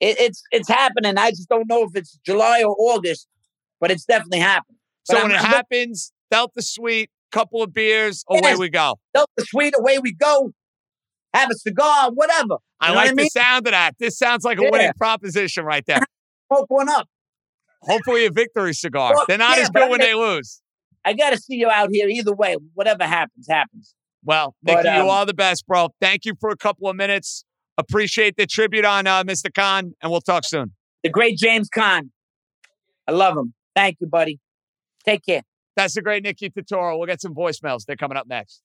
[0.00, 1.16] It, it's it's happening.
[1.16, 3.28] I just don't know if it's July or August,
[3.80, 4.78] but it's definitely happening.
[5.04, 8.58] So But when I'm- it I'm- happens, Delta Suite, couple of beers, away Yes.
[8.58, 8.96] we go.
[9.14, 10.52] Delta sweet, away we go.
[11.34, 12.56] Have a cigar, whatever.
[12.80, 13.94] I You know like what I the sound of that.
[13.98, 14.68] This sounds like a Yeah.
[14.70, 16.00] winning proposition right there.
[16.52, 17.08] Smoke one up.
[17.82, 19.14] Hopefully a victory cigar.
[19.14, 20.60] Well, They're not yeah, as good when gonna- they lose.
[21.04, 22.56] I got to see you out here either way.
[22.74, 23.94] Whatever happens, happens.
[24.24, 25.88] Well, But, Nicky, you um, are the best, bro.
[26.00, 27.44] Thank you for a couple of minutes.
[27.76, 29.50] Appreciate the tribute on uh, Mr.
[29.50, 30.74] Caan, and we'll talk soon.
[31.02, 32.10] The great James Caan.
[33.08, 33.54] I love him.
[33.74, 34.38] Thank you, buddy.
[35.04, 35.42] Take care.
[35.76, 36.98] That's the great Nicky Turturro.
[36.98, 37.84] We'll get some voicemails.
[37.86, 38.62] They're coming up next.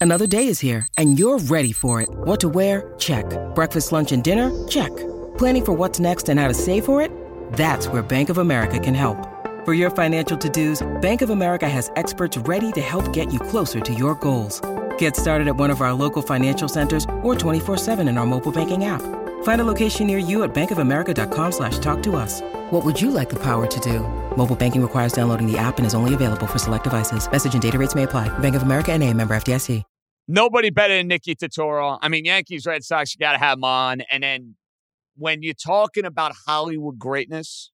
[0.00, 2.08] Another day is here, and you're ready for it.
[2.10, 2.94] What to wear?
[2.98, 3.26] Check.
[3.54, 4.66] Breakfast, lunch, and dinner?
[4.68, 4.94] Check.
[5.36, 7.10] Planning for what's next and how to save for it?
[7.54, 9.16] That's where Bank of America can help.
[9.64, 13.80] For your financial to-dos, Bank of America has experts ready to help get you closer
[13.80, 14.60] to your goals.
[14.98, 18.84] Get started at one of our local financial centers or 24-7 in our mobile banking
[18.84, 19.02] app.
[19.42, 22.40] Find a location near you at bankofamerica.com slash talk to us.
[22.70, 24.00] What would you like the power to do?
[24.36, 27.30] Mobile banking requires downloading the app and is only available for select devices.
[27.30, 28.28] Message and data rates may apply.
[28.38, 29.82] Bank of America and a member FDIC.
[30.30, 31.98] Nobody better than Nicky Turturro.
[32.02, 34.02] I mean, Yankees, Red Sox, you got to have him on.
[34.12, 34.56] And then
[35.16, 37.72] when you're talking about Hollywood greatness,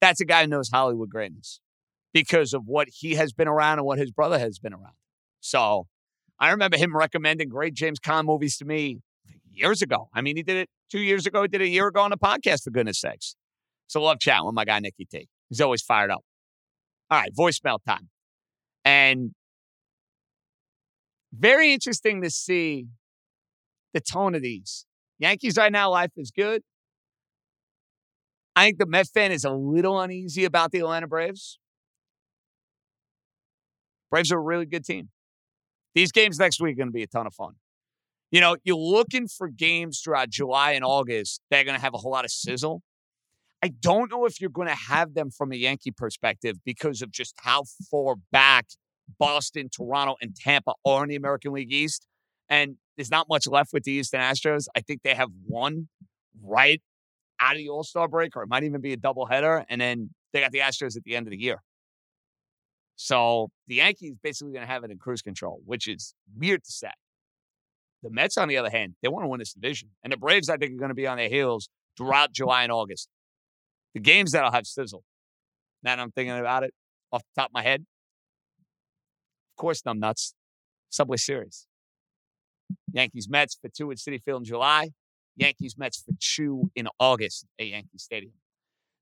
[0.00, 1.60] that's a guy who knows Hollywood greatness
[2.14, 4.94] because of what he has been around and what his brother has been around.
[5.40, 5.88] So
[6.38, 9.00] I remember him recommending great James Caan movies to me
[9.58, 10.08] years ago.
[10.14, 11.42] I mean, he did it two years ago.
[11.42, 13.36] He did it a year ago on a podcast, for goodness sakes.
[13.88, 15.28] So love chatting with my guy, Nicky T.
[15.48, 16.24] He's always fired up.
[17.10, 18.08] All right, voicemail time.
[18.84, 19.32] And
[21.32, 22.86] very interesting to see
[23.94, 24.86] the tone of these.
[25.18, 26.62] Yankees right now, life is good.
[28.54, 31.58] I think the Met fan is a little uneasy about the Atlanta Braves.
[34.10, 35.10] Braves are a really good team.
[35.94, 37.54] These games next week are going to be a ton of fun.
[38.30, 41.94] You know, you're looking for games throughout July and August that are going to have
[41.94, 42.82] a whole lot of sizzle.
[43.62, 47.10] I don't know if you're going to have them from a Yankee perspective because of
[47.10, 48.66] just how far back
[49.18, 52.06] Boston, Toronto, and Tampa are in the American League East.
[52.48, 54.66] And there's not much left with the Houston Astros.
[54.76, 55.88] I think they have one
[56.42, 56.80] right
[57.40, 59.64] out of the All Star break, or it might even be a doubleheader.
[59.68, 61.62] And then they got the Astros at the end of the year.
[62.96, 66.72] So the Yankees basically going to have it in cruise control, which is weird to
[66.72, 66.90] say.
[68.02, 69.90] The Mets, on the other hand, they want to win this division.
[70.02, 72.72] And the Braves, I think, are going to be on their heels throughout July and
[72.72, 73.08] August.
[73.94, 75.02] The games that'll have sizzle.
[75.82, 76.72] Now I'm thinking about it
[77.12, 77.80] off the top of my head.
[77.80, 80.34] Of course, I'm nuts.
[80.90, 81.66] Subway Series.
[82.92, 84.90] Yankees Mets for two at Citi Field in July.
[85.36, 88.32] Yankees Mets for two in August at Yankee Stadium.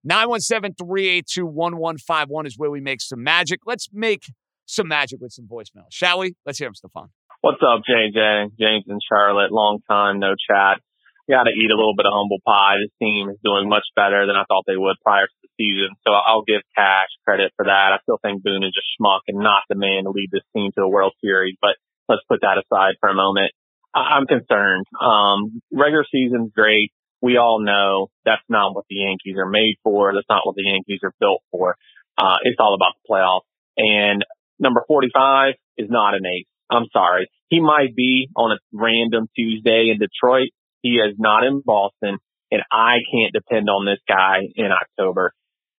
[0.05, 3.61] 917 382 1151 is where we make some magic.
[3.67, 4.25] Let's make
[4.67, 6.35] some magic with some voicemail, shall we?
[6.45, 7.09] Let's hear them, Stefan.
[7.43, 8.57] What's up, JJ?
[8.59, 9.53] James in Charlotte.
[9.53, 10.81] Long time, no chat.
[11.29, 12.77] Got to eat a little bit of humble pie.
[12.81, 15.97] This team is doing much better than I thought they would prior to the season.
[16.07, 17.93] So I'll give Cash credit for that.
[17.93, 20.71] I still think Boone is a schmuck and not the man to lead this team
[20.77, 21.77] to a World Series, but
[22.09, 23.53] let's put that aside for a moment.
[23.95, 24.87] I'm concerned.
[25.01, 26.93] Um, regular season's great.
[27.21, 30.15] We all know that's not what the Yankees are made for.
[30.15, 31.77] That's not what the Yankees are built for.
[32.17, 33.49] Uh, it's all about the playoffs.
[33.77, 34.25] And
[34.59, 36.47] number 45 is not an ace.
[36.71, 37.29] I'm sorry.
[37.49, 40.49] He might be on a random Tuesday in Detroit.
[40.83, 42.19] He is not in Boston.
[42.51, 45.33] And I can't depend on this guy in October.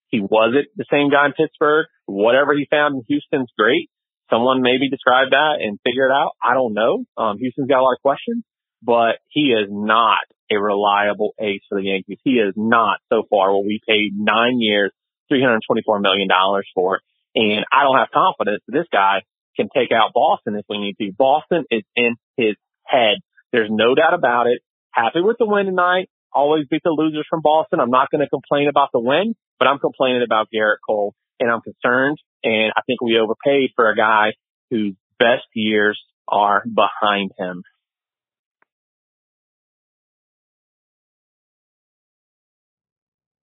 [0.09, 1.85] He wasn't the same guy in Pittsburgh.
[2.05, 3.89] Whatever he found in Houston's great
[4.29, 6.31] someone maybe describe that and figure it out.
[6.43, 7.05] I don't know.
[7.17, 8.43] Um, Houston's got a lot of questions,
[8.81, 10.19] but he is not
[10.51, 12.19] a reliable ace for the Yankees.
[12.23, 14.91] He is not so far what we paid nine years,
[15.31, 16.27] $324 million
[16.73, 16.99] for.
[17.35, 19.23] And I don't have confidence that this guy
[19.57, 21.11] can take out Boston if we need to.
[21.17, 22.55] Boston is in his
[22.85, 23.17] head.
[23.51, 24.61] There's no doubt about it.
[24.91, 26.09] Happy with the win tonight.
[26.33, 27.79] Always beat the losers from Boston.
[27.79, 31.51] I'm not going to complain about the win, but I'm complaining about Gerrit Cole and
[31.51, 32.17] I'm concerned.
[32.43, 34.33] And I think we overpaid for a guy
[34.69, 37.63] whose best years are behind him.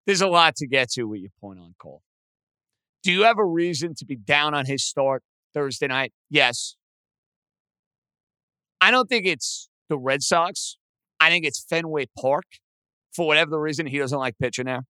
[0.06, 2.02] There's a lot to get to with your point on Cole.
[3.04, 5.22] Do you have a reason to be down on his start
[5.54, 6.12] Thursday night?
[6.30, 6.76] Yes.
[8.80, 10.76] I don't think it's the Red Sox.
[11.20, 12.44] I think it's Fenway Park.
[13.14, 14.84] For whatever the reason, he doesn't like pitching there.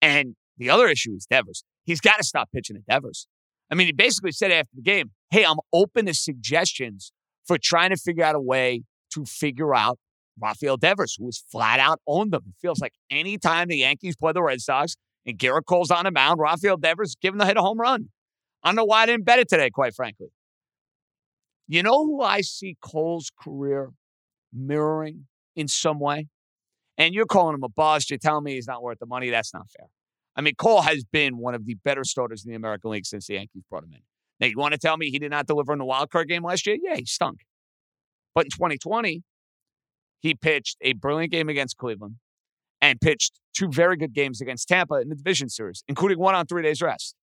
[0.00, 1.64] And the other issue is Devers.
[1.84, 3.28] He's got to stop pitching at Devers.
[3.70, 7.12] I mean, he basically said after the game, hey, I'm open to suggestions
[7.46, 8.82] for trying to figure out a way
[9.14, 9.98] to figure out
[10.40, 12.42] Rafael Devers, who has flat out owned them.
[12.48, 14.96] It feels like anytime the Yankees play the Red Sox
[15.26, 18.08] and Gerrit Cole's on the mound, Rafael Devers giving the hit a home run.
[18.62, 20.28] I don't know why I didn't bet it today, quite frankly.
[21.68, 23.90] You know who I see Cole's career
[24.52, 26.28] mirroring in some way?
[26.98, 28.10] And you're calling him a bust.
[28.10, 29.30] You're telling me he's not worth the money.
[29.30, 29.86] That's not fair.
[30.36, 33.26] I mean, Cole has been one of the better starters in the American League since
[33.26, 34.00] the Yankees brought him in.
[34.40, 36.44] Now, you want to tell me he did not deliver in the wild card game
[36.44, 36.76] last year?
[36.82, 37.40] Yeah, he stunk.
[38.34, 39.22] But in 2020,
[40.20, 42.16] he pitched a brilliant game against Cleveland
[42.80, 46.46] and pitched two very good games against Tampa in the division series, including one on
[46.46, 47.14] three days rest.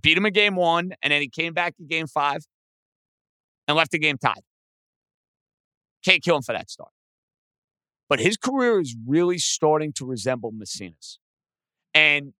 [0.00, 2.46] Beat him in game one, and then he came back in game five
[3.66, 4.42] and left the game tied.
[6.04, 6.90] Can't kill him for that start.
[8.08, 11.18] But his career is really starting to resemble Mussina's.
[11.94, 12.32] And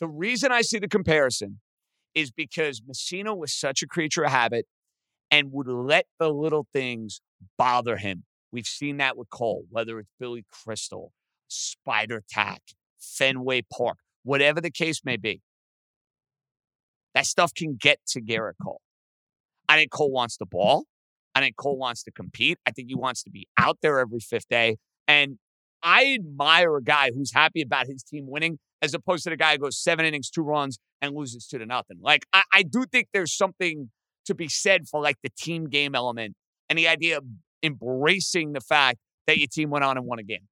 [0.00, 1.60] the reason I see the comparison
[2.14, 4.66] is because Mussina was such a creature of habit
[5.30, 7.20] and would let the little things
[7.58, 8.24] bother him.
[8.52, 11.12] We've seen that with Cole, whether it's Billy Crystal,
[11.48, 12.62] Spider Tack,
[12.98, 13.98] Fenway Park.
[14.24, 15.40] whatever the case may be.
[17.14, 18.80] That stuff can get to Gerrit Cole.
[19.68, 20.84] I think Cole wants the ball.
[21.34, 22.58] I think Cole wants to compete.
[22.66, 24.76] I think he wants to be out there every fifth day.
[25.08, 25.38] And
[25.82, 29.52] I admire a guy who's happy about his team winning as opposed to the guy
[29.52, 31.98] who goes seven innings, two runs, and loses two to nothing.
[32.00, 33.90] Like, I, I do think there's something
[34.26, 36.34] to be said for like the team game element
[36.68, 37.24] and the idea of
[37.62, 40.48] embracing the fact that your team went on and won a game.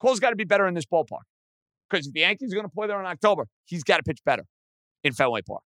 [0.00, 1.24] Cole's got to be better in this ballpark
[1.88, 4.20] because if the Yankees are going to play there in October, he's got to pitch
[4.24, 4.44] better
[5.02, 5.62] in Fenway Park.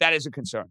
[0.00, 0.70] That is a concern.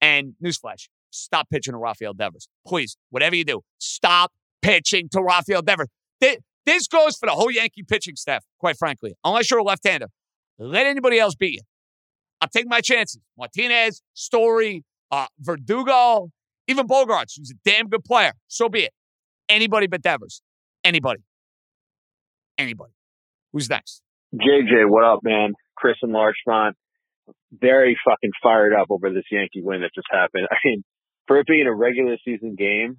[0.00, 2.48] And newsflash, stop pitching to Rafael Devers.
[2.66, 4.32] Please, whatever you do, stop
[4.62, 5.88] pitching to Rafael Devers.
[6.20, 9.14] This goes for the whole Yankee pitching staff, quite frankly.
[9.24, 10.06] Unless you're a left-hander,
[10.58, 11.62] let anybody else beat you.
[12.40, 13.20] I'll take my chances.
[13.36, 16.30] Martinez, Story, uh, Verdugo,
[16.68, 18.32] even Bogaerts, who's a damn good player.
[18.46, 18.92] So be it.
[19.48, 20.42] Anybody but Devers.
[20.84, 21.22] Anybody.
[22.58, 22.92] Anybody.
[23.52, 24.02] Who's next?
[24.34, 25.54] JJ, what up, man?
[25.76, 26.76] Chris and Larchmont.
[27.52, 30.48] Very fucking fired up over this Yankee win that just happened.
[30.50, 30.82] I mean,
[31.26, 32.98] for it being a regular season game,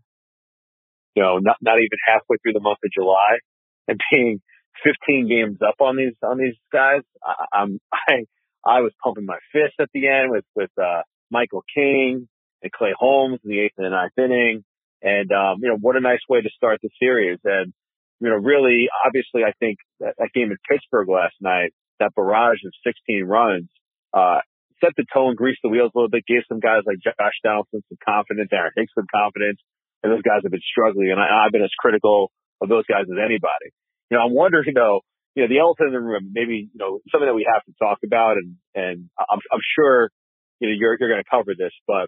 [1.15, 3.39] you know, not not even halfway through the month of July,
[3.87, 4.41] and being
[4.83, 8.25] 15 games up on these on these guys, I, I'm I
[8.65, 12.27] I was pumping my fist at the end with with uh, Michael King
[12.61, 14.63] and Clay Holmes in the eighth and the ninth inning,
[15.01, 17.39] and um, you know what a nice way to start the series.
[17.43, 17.73] And
[18.19, 22.63] you know, really, obviously, I think that, that game in Pittsburgh last night, that barrage
[22.65, 23.69] of 16 runs,
[24.13, 24.39] uh,
[24.81, 27.83] set the tone, greased the wheels a little bit, gave some guys like Josh Donaldson
[27.89, 29.59] some confidence, Aaron Hicks some confidence,
[30.03, 31.11] and those guys have been struggling.
[31.11, 33.71] And I, I've been as critical of those guys as anybody.
[34.11, 35.01] You know, I'm wondering, though,
[35.35, 37.73] you know, the elephant in the room, maybe, you know, something that we have to
[37.81, 40.11] talk about, and, and I'm, I'm sure,
[40.59, 42.07] you know, you're, you're going to cover this, but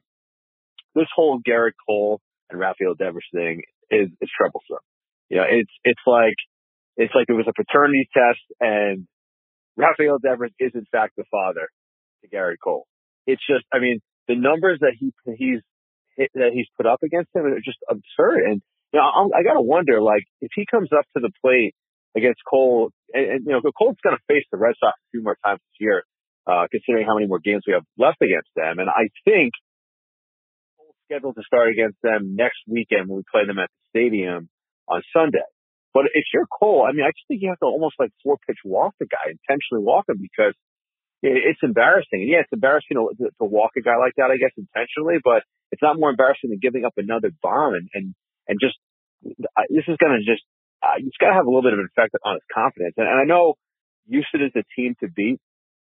[0.94, 4.84] this whole Gerrit Cole and Rafael Devers thing is, is troublesome.
[5.30, 6.38] You know, it's, it's like,
[6.98, 9.08] it's like it was a paternity test and
[9.76, 11.68] Rafael Devers is in fact the father
[12.22, 12.86] to Gerrit Cole.
[13.28, 15.62] It's just, I mean, the numbers that he, he's,
[16.18, 18.46] that he's put up against him are just absurd.
[18.46, 18.62] And,
[18.94, 21.76] you know, I'm, I got to wonder, like, if he comes up to the plate
[22.16, 25.24] against Cole, and, and you know, Cole's going to face the Red Sox a few
[25.24, 26.04] more times this year,
[26.48, 28.80] uh, considering how many more games we have left against them.
[28.80, 29.52] And I think
[30.80, 34.48] Cole's scheduled to start against them next weekend when we play them at the stadium
[34.88, 35.44] on Sunday.
[35.94, 38.38] But if you're Cole, I mean, I just think you have to almost like four
[38.48, 40.56] pitch walk the guy, intentionally walk him because
[41.22, 42.22] it's embarrassing.
[42.22, 45.44] And yeah, it's embarrassing to, to, walk a guy like that, I guess, intentionally, but
[45.72, 48.16] it's not more embarrassing than giving up another bomb and, and,
[48.48, 48.78] and just,
[49.24, 50.44] this is going to just,
[50.84, 52.94] uh, it's got to have a little bit of an effect on his confidence.
[52.98, 53.56] And, and I know
[54.08, 55.40] Houston is the team to beat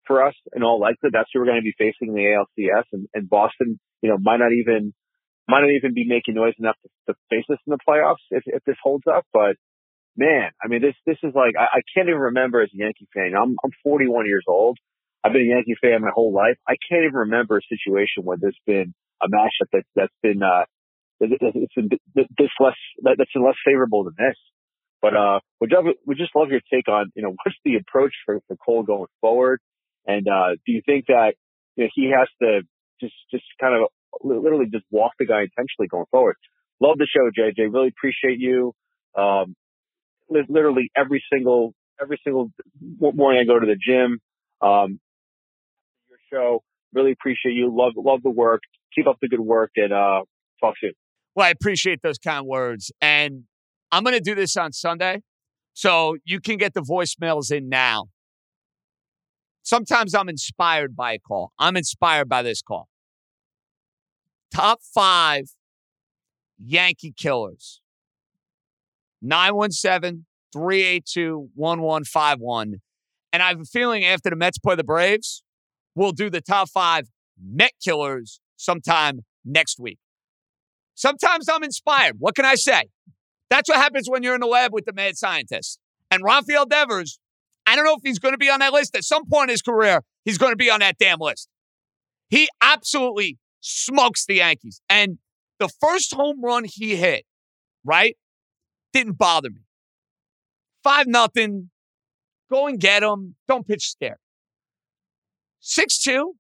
[0.07, 1.13] for us in all likelihood.
[1.13, 4.17] That's who we're going to be facing in the ALCS and, and Boston, you know,
[4.17, 4.95] might not even
[5.49, 8.43] might not even be making noise enough to, to face us in the playoffs if,
[8.47, 9.25] if this holds up.
[9.33, 9.57] But
[10.15, 13.09] man, I mean, this, this is like, I, I can't even remember as a Yankee
[13.15, 13.33] fan.
[13.35, 14.79] I'm, I'm 41 years old.
[15.25, 16.57] I've been a Yankee fan my whole life.
[16.67, 20.65] I can't even remember a situation where there's been a matchup that, that's been, uh,
[21.21, 24.37] it's been this less, that's been less favorable than this.
[25.03, 28.41] But, uh, would, you, just love your take on, you know, what's the approach for,
[28.47, 29.61] for Cole going forward?
[30.07, 31.35] And, uh, do you think that,
[31.77, 32.63] you know, he has to
[33.01, 33.89] just, just kind of
[34.23, 36.37] literally just walk the guy intentionally going forward.
[36.81, 37.73] Love the show, JJ.
[37.73, 38.73] Really appreciate you.
[39.17, 39.55] Um,
[40.29, 42.51] literally every single every single
[43.01, 44.21] morning I go to the gym.
[44.61, 45.01] Um,
[46.33, 46.63] show.
[46.93, 47.71] Really appreciate you.
[47.71, 48.63] Love love the work.
[48.95, 50.23] Keep up the good work and uh,
[50.61, 50.93] talk soon.
[51.35, 53.45] Well, I appreciate those kind words, and
[53.93, 55.23] I'm going to do this on Sunday,
[55.75, 58.07] so you can get the voicemails in now.
[59.63, 61.53] Sometimes I'm inspired by a call.
[61.59, 62.89] I'm inspired by this call
[64.53, 65.51] top five
[66.59, 67.81] Yankee killers.
[69.23, 72.81] 917 382 1151.
[73.33, 75.43] And I have a feeling after the Mets play the Braves,
[75.99, 77.09] we'll do the top five
[77.41, 79.99] Met killers sometime next week.
[80.95, 82.17] Sometimes I'm inspired.
[82.19, 82.85] What can I say?
[83.51, 85.79] That's what happens when you're in the lab with the mad scientist.
[86.11, 87.19] And Rafael Devers,
[87.67, 88.97] I don't know if he's going to be on that list.
[88.97, 91.49] At some point in his career, he's going to be on that damn list.
[92.29, 94.81] He absolutely smokes the Yankees.
[94.89, 95.19] And
[95.61, 97.25] the first home run he hit,
[97.85, 98.17] right,
[98.93, 99.63] didn't bother me.
[100.83, 101.71] Five nothing.
[102.51, 103.37] Go and get him.
[103.47, 104.19] Don't pitch scared.
[105.69, 106.33] Six two.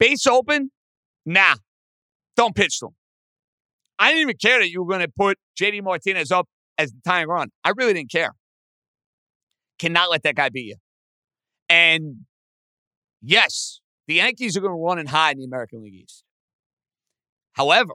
[0.00, 0.70] Base open.
[1.26, 1.56] Nah.
[2.36, 2.96] Don't pitch them.
[3.98, 6.48] I didn't even care that you were going to put JD Martinez up
[6.78, 7.50] as the tying run.
[7.62, 8.32] I really didn't care.
[9.78, 10.76] Cannot let that guy beat you.
[11.68, 12.20] And
[13.20, 16.24] yes, the Yankees are going to run and hide in the American League East.
[17.52, 17.92] However,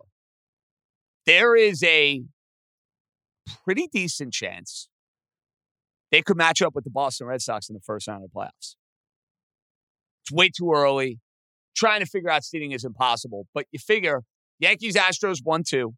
[1.25, 2.21] there is a
[3.65, 4.89] pretty decent chance
[6.11, 8.39] they could match up with the Boston Red Sox in the first round of the
[8.39, 8.75] playoffs.
[10.29, 11.19] It's way too early.
[11.75, 13.47] Trying to figure out seeding is impossible.
[13.53, 14.21] But you figure
[14.59, 15.93] Yankees, Astros, 1 2,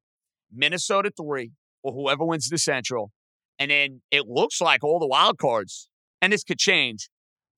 [0.54, 1.52] Minnesota, 3,
[1.84, 3.12] or whoever wins the Central.
[3.60, 5.90] And then it looks like all the wild cards,
[6.22, 7.10] and this could change,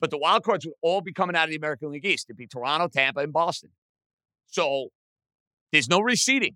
[0.01, 2.25] but the wild cards would all be coming out of the American League East.
[2.27, 3.69] It'd be Toronto, Tampa, and Boston.
[4.47, 4.89] So
[5.71, 6.55] there's no reseeding.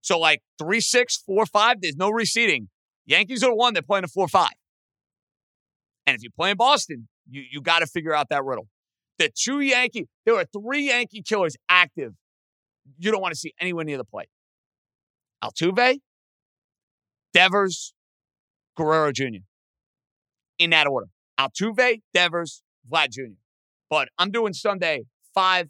[0.00, 2.66] So like three, six, four, five, there's no reseeding.
[3.06, 4.52] Yankees are one, they're playing a four, five.
[6.06, 8.66] And if you're playing Boston, you, you got to figure out that riddle.
[9.22, 12.14] The two Yankee, there are three Yankee killers active.
[12.98, 14.26] You don't want to see anywhere near the plate.
[15.44, 16.00] Altuve,
[17.32, 17.94] Devers,
[18.76, 19.44] Guerrero Jr.
[20.58, 21.06] In that order.
[21.38, 23.36] Altuve, Devers, Vlad Jr.
[23.88, 25.68] But I'm doing Sunday five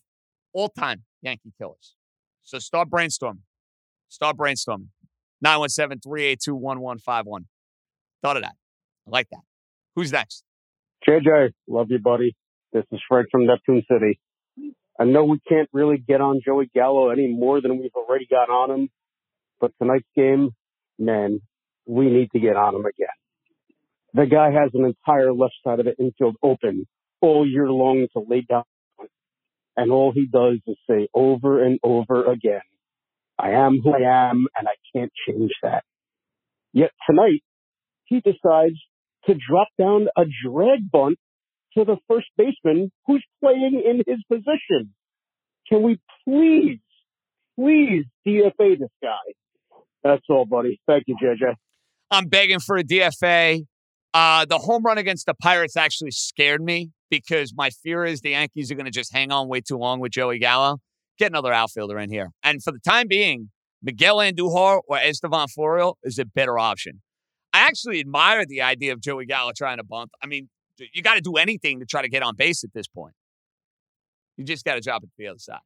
[0.55, 1.95] all time Yankee killers.
[2.45, 3.43] So start brainstorming.
[4.09, 4.89] Start brainstorming.
[5.43, 7.45] 917 382 1151.
[8.23, 8.55] Thought of that.
[9.07, 9.43] I like that.
[9.95, 10.43] Who's next?
[11.07, 12.35] JJ, love you, buddy.
[12.73, 14.19] This is Fred from Neptune City.
[14.99, 18.49] I know we can't really get on Joey Gallo any more than we've already got
[18.49, 18.91] on him,
[19.61, 20.51] but tonight's game,
[20.99, 21.41] man,
[21.87, 23.09] we need to get on him again.
[24.15, 26.87] The guy has an entire left side of the infield open
[27.21, 28.65] all year long to lay down.
[29.77, 32.61] And all he does is say over and over again,
[33.39, 35.85] I am who I am and I can't change that.
[36.73, 37.43] Yet tonight,
[38.05, 38.79] he decides
[39.27, 41.19] to drop down a drag bunt
[41.77, 44.95] to the first baseman who's playing in his position.
[45.69, 46.79] Can we please,
[47.59, 49.17] please DFA this guy?
[50.05, 50.81] That's all, buddy.
[50.87, 51.55] Thank you, JJ.
[52.11, 53.65] I'm begging for a DFA.
[54.13, 58.31] Uh, the home run against the Pirates actually scared me because my fear is the
[58.31, 60.79] Yankees are going to just hang on way too long with Joey Gallo.
[61.19, 62.31] Get another outfielder in here.
[62.43, 63.51] And for the time being,
[63.83, 67.01] Miguel Andujar or Estevan Florial is a better option.
[67.53, 70.11] I actually admire the idea of Joey Gallo trying to bunt.
[70.23, 70.49] I mean,
[70.93, 73.15] you got to do anything to try to get on base at this point.
[74.37, 75.61] You just got to drop it to the other side.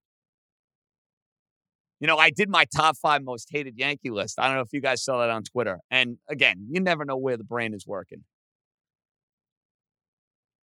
[2.01, 4.39] You know, I did my top five most hated Yankee list.
[4.39, 5.81] I don't know if you guys saw that on Twitter.
[5.91, 8.25] And again, you never know where the brain is working.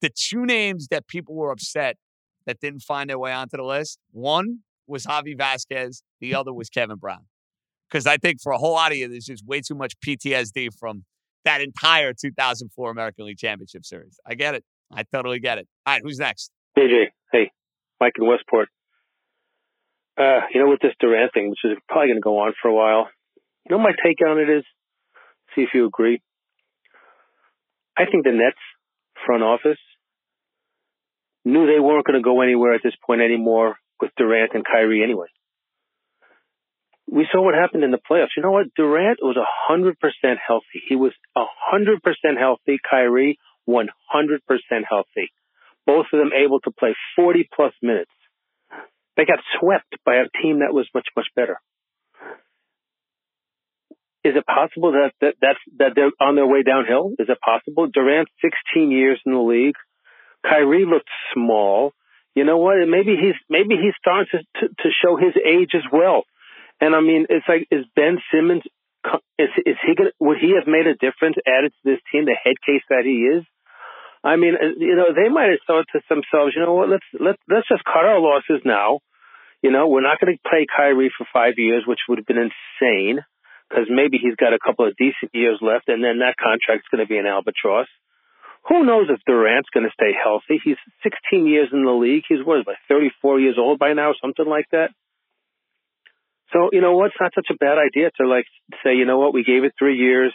[0.02, 1.98] The two names that people were upset
[2.46, 6.70] that didn't find their way onto the list one was Javi Vazquez, the other was
[6.70, 7.26] Kevin Brown.
[7.90, 10.78] Because I think for a whole lot of you, there's just way too much PTSD
[10.78, 11.06] from
[11.46, 14.20] that entire 2004 American League Championship Series.
[14.26, 14.64] I get it.
[14.92, 15.68] I totally get it.
[15.86, 16.52] All right, who's next?
[16.78, 17.52] JJ, hey,
[18.00, 18.70] Mike in Westport.
[20.18, 22.68] Uh, you know, with this Durant thing, which is probably going to go on for
[22.68, 23.10] a while,
[23.68, 24.64] you know, my take on it is,
[25.56, 26.22] see if you agree.
[27.98, 28.58] I think the Nets
[29.26, 29.80] front office
[31.46, 35.04] knew they weren't going to go anywhere at this point anymore with Durant and Kyrie
[35.04, 35.28] anyway.
[37.10, 38.36] We saw what happened in the playoffs.
[38.38, 38.74] You know what?
[38.76, 39.96] Durant was 100%
[40.46, 40.82] healthy.
[40.88, 41.48] He was 100%
[42.40, 42.78] healthy.
[42.90, 43.38] Kyrie,
[43.68, 43.84] 100%
[44.90, 45.32] healthy.
[45.86, 48.12] Both of them able to play 40 plus minutes.
[49.18, 51.58] They got swept by a team that was much, much better.
[54.24, 57.12] Is it possible that, that that's that they're on their way downhill?
[57.20, 57.88] Is it possible?
[57.94, 59.76] Durant, 16 years in the league.
[60.48, 61.92] Kyrie looked small.
[62.34, 62.76] You know what?
[62.88, 66.24] Maybe he's maybe he's starting to, to, to show his age as well.
[66.84, 68.68] And I mean, it's like is Ben Simmons
[69.40, 72.36] is is he gonna would he have made a difference added to this team the
[72.36, 73.48] head case that he is?
[74.20, 76.92] I mean, uh, you know, they might have thought to themselves, you know what?
[76.92, 79.00] Let's let's let's just cut our losses now.
[79.64, 82.52] You know, we're not going to play Kyrie for five years, which would have been
[82.52, 83.24] insane
[83.70, 87.00] because maybe he's got a couple of decent years left, and then that contract's going
[87.00, 87.88] to be an albatross.
[88.68, 90.60] Who knows if Durant's going to stay healthy?
[90.60, 92.28] He's 16 years in the league.
[92.28, 94.92] He's what, like 34 years old by now, something like that.
[96.54, 97.08] So you know what?
[97.08, 98.46] It's not such a bad idea to like
[98.84, 99.34] say, you know what?
[99.34, 100.32] We gave it three years,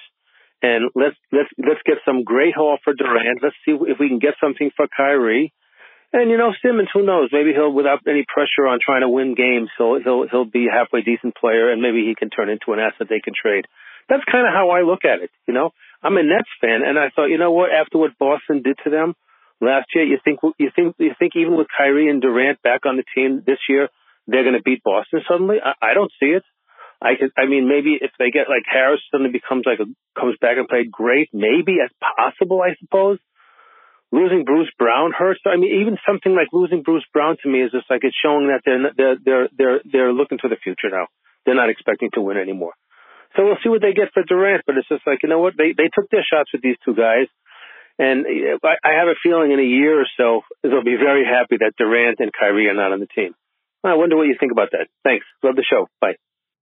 [0.61, 3.41] and let's let's let's get some great haul for Durant.
[3.43, 5.55] Let's see if we can get something for Kyrie.
[6.13, 7.29] And you know Simmons, who knows?
[7.33, 10.73] Maybe he'll, without any pressure on trying to win games, he'll he'll he'll be a
[10.73, 13.67] halfway decent player, and maybe he can turn into an asset they can trade.
[14.09, 15.31] That's kind of how I look at it.
[15.47, 15.71] You know,
[16.03, 17.69] I'm a Nets fan, and I thought, you know what?
[17.71, 19.15] After what Boston did to them
[19.61, 22.97] last year, you think you think you think even with Kyrie and Durant back on
[22.97, 23.89] the team this year,
[24.29, 25.57] they're going to beat Boston suddenly?
[25.59, 26.45] I, I don't see it.
[27.01, 30.37] I could, I mean, maybe if they get like Harris suddenly becomes like a, comes
[30.41, 33.19] back and played great, maybe as possible, I suppose.
[34.11, 35.41] Losing Bruce Brown hurts.
[35.47, 38.49] I mean, even something like losing Bruce Brown to me is just like it's showing
[38.49, 41.09] that they're they're they're they're they're looking to the future now.
[41.45, 42.73] They're not expecting to win anymore.
[43.37, 44.65] So we'll see what they get for Durant.
[44.67, 46.97] But it's just like you know what they they took their shots with these two
[46.97, 47.29] guys,
[47.99, 48.25] and
[48.65, 51.77] I, I have a feeling in a year or so they'll be very happy that
[51.77, 53.37] Durant and Kyrie are not on the team.
[53.85, 54.89] I wonder what you think about that.
[55.05, 55.25] Thanks.
[55.43, 55.87] Love the show.
[56.01, 56.15] Bye.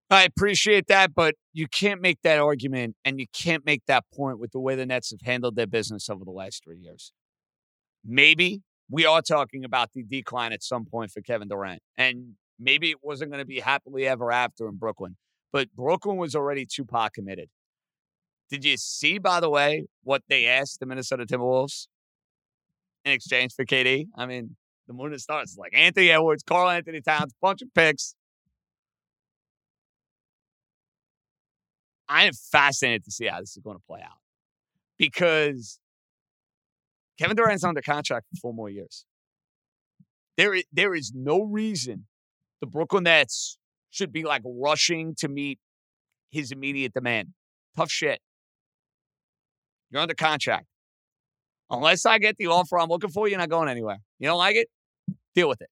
[0.09, 4.39] I appreciate that, but you can't make that argument and you can't make that point
[4.39, 7.11] with the way the Nets have handled their business over the last three years.
[8.05, 11.81] Maybe we are talking about the decline at some point for Kevin Durant.
[11.97, 15.17] And maybe it wasn't going to be happily ever after in Brooklyn,
[15.51, 17.49] but Brooklyn was already Tupac committed.
[18.49, 21.87] Did you see, by the way, what they asked the Minnesota Timberwolves
[23.03, 24.05] in exchange for KD?
[24.15, 24.55] I mean,
[24.87, 28.15] the moon and stars like Anthony Edwards, Karl-Anthony Towns, bunch of picks.
[32.09, 34.19] I am fascinated to see how this is going to play out
[34.97, 35.79] because
[37.19, 39.05] Kevin Durant's under contract for four more years.
[40.37, 42.05] There, is, there is no reason
[42.61, 43.57] the Brooklyn Nets
[43.89, 45.59] should be like rushing to meet
[46.29, 47.29] his immediate demand.
[47.75, 48.19] Tough shit.
[49.89, 50.65] You're under contract.
[51.69, 53.97] Unless I get the offer I'm looking for, you're not going anywhere.
[54.19, 54.69] You don't like it?
[55.37, 55.69] Deal with it.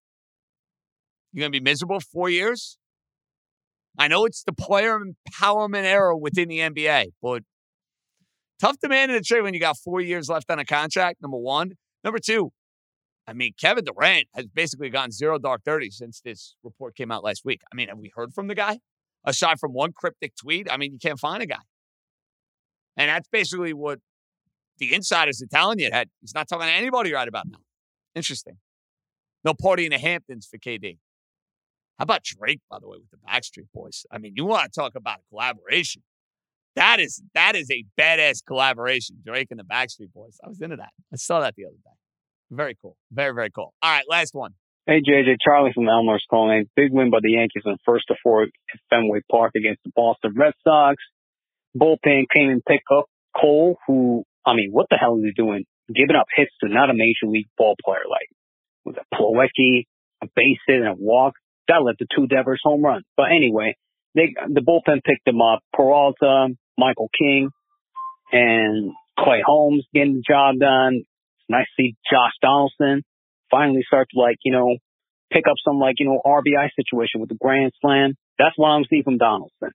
[1.34, 2.78] You're going to be miserable four years?
[3.98, 7.42] I know it's the player empowerment era within the NBA, but
[8.62, 11.40] tough demand in a trade when you got four years left on a contract, number
[11.40, 11.72] one.
[12.04, 12.52] Number two,
[13.28, 17.24] I mean, Kevin Durant has basically gotten zero dark 30 since this report came out
[17.24, 17.62] last week.
[17.74, 18.78] I mean, have we heard from the guy?
[19.24, 21.64] Aside from one cryptic tweet, I mean, you can't find a guy.
[22.98, 23.98] And that's basically what
[24.78, 25.90] the insiders are telling you.
[25.90, 27.58] That he's not talking to anybody right about now.
[28.14, 28.60] Interesting.
[29.46, 30.98] No party in the Hamptons for KD.
[32.00, 34.06] How about Drake, by the way, with the Backstreet Boys?
[34.12, 36.02] I mean, you want to talk about a collaboration.
[36.76, 40.38] That is that is a badass collaboration, Drake and the Backstreet Boys.
[40.44, 40.90] I was into that.
[41.14, 41.96] I saw that the other day.
[42.52, 42.98] Very cool.
[43.12, 43.74] Very, very cool.
[43.82, 44.56] All right, last one.
[44.88, 46.66] Hey, JJ, Charlie from Elmer's calling.
[46.76, 48.50] Big win by the Yankees in first to four at
[48.90, 50.98] Fenway Park against the Boston Red Sox.
[51.80, 53.06] Bullpen came and picked up
[53.40, 55.66] Cole, who, I mean, what the hell is he doing?
[55.88, 58.30] Giving up hits to not a major league ball player like
[58.86, 59.86] with a Plawecki,
[60.22, 61.34] a base hit, and a walk.
[61.68, 63.06] That led to two Devers home runs.
[63.18, 63.76] But anyway,
[64.14, 65.60] they the bullpen picked them up.
[65.74, 67.50] Peralta, Michael King,
[68.32, 71.04] and Clay Holmes getting the job done.
[71.50, 73.04] Nice to see Josh Donaldson
[73.52, 74.78] finally start to like, you know,
[75.32, 78.14] pick up some like, you know, RBI situation with the grand slam.
[78.38, 79.72] That's what I'm seeing from Donaldson.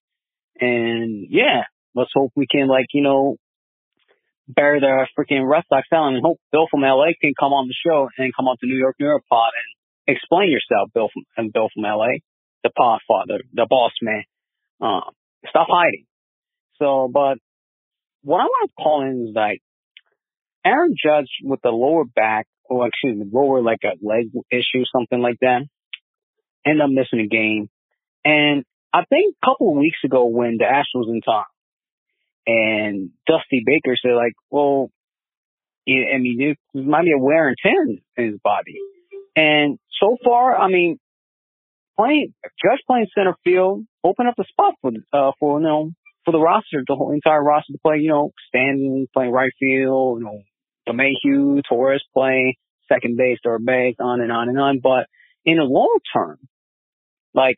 [0.61, 1.62] And yeah,
[1.94, 3.36] let's hope we can like, you know,
[4.55, 8.09] bear their freaking Red down and hope Bill from LA can come on the show
[8.16, 11.53] and come on to New York, New York pod and explain yourself, Bill from, and
[11.53, 12.20] Bill from LA,
[12.62, 14.24] the pod father, the boss man.
[14.80, 15.11] Um,
[15.48, 16.07] stop hiding.
[16.78, 17.38] So, but
[18.22, 19.61] what I want to call in is like
[20.64, 25.20] Aaron Judge with the lower back, or excuse me, lower like a leg issue, something
[25.20, 25.62] like that,
[26.66, 27.68] end up missing a game.
[28.24, 31.44] And I think a couple of weeks ago when the Astros in time,
[32.47, 34.91] and Dusty Baker said like, well,
[35.88, 38.76] I mean, it might be a wear and tear in his body.
[39.36, 40.99] And so far, I mean,
[41.97, 45.93] playing Judge playing center field, open up the spot for uh for you know
[46.24, 47.99] for the roster, the whole entire roster to play.
[47.99, 50.43] You know, Stanton playing right field, you know,
[50.88, 52.55] LeMahieu, Torres playing
[52.93, 54.80] second base, third base, on and on and on.
[54.80, 55.07] But
[55.45, 56.38] in the long term,
[57.34, 57.57] like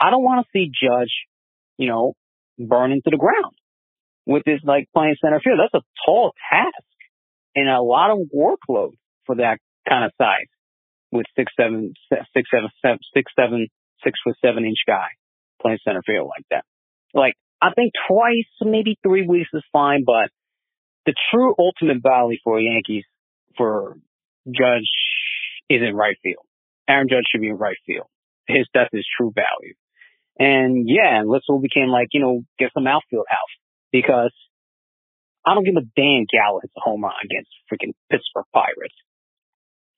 [0.00, 1.12] I don't want to see Judge,
[1.76, 2.14] you know,
[2.58, 3.57] burn into the ground
[4.28, 5.58] with this like playing center field.
[5.58, 6.84] That's a tall task
[7.56, 8.92] and a lot of workload
[9.24, 9.58] for that
[9.88, 10.46] kind of size
[11.10, 11.94] with six seven
[12.36, 12.68] six seven
[13.16, 13.68] six seven
[14.04, 15.08] six foot seven inch guy
[15.60, 16.64] playing center field like that.
[17.14, 20.30] Like I think twice, maybe three weeks is fine, but
[21.06, 23.04] the true ultimate value for Yankees
[23.56, 23.96] for
[24.46, 24.92] Judge
[25.70, 26.44] is in right field.
[26.86, 28.06] Aaron Judge should be in right field.
[28.46, 29.74] His that's his true value.
[30.38, 33.48] And yeah, and we can like, you know, get some outfield help
[33.92, 34.32] because
[35.44, 38.94] I don't give a damn Gallo hits a home run against freaking Pittsburgh Pirates.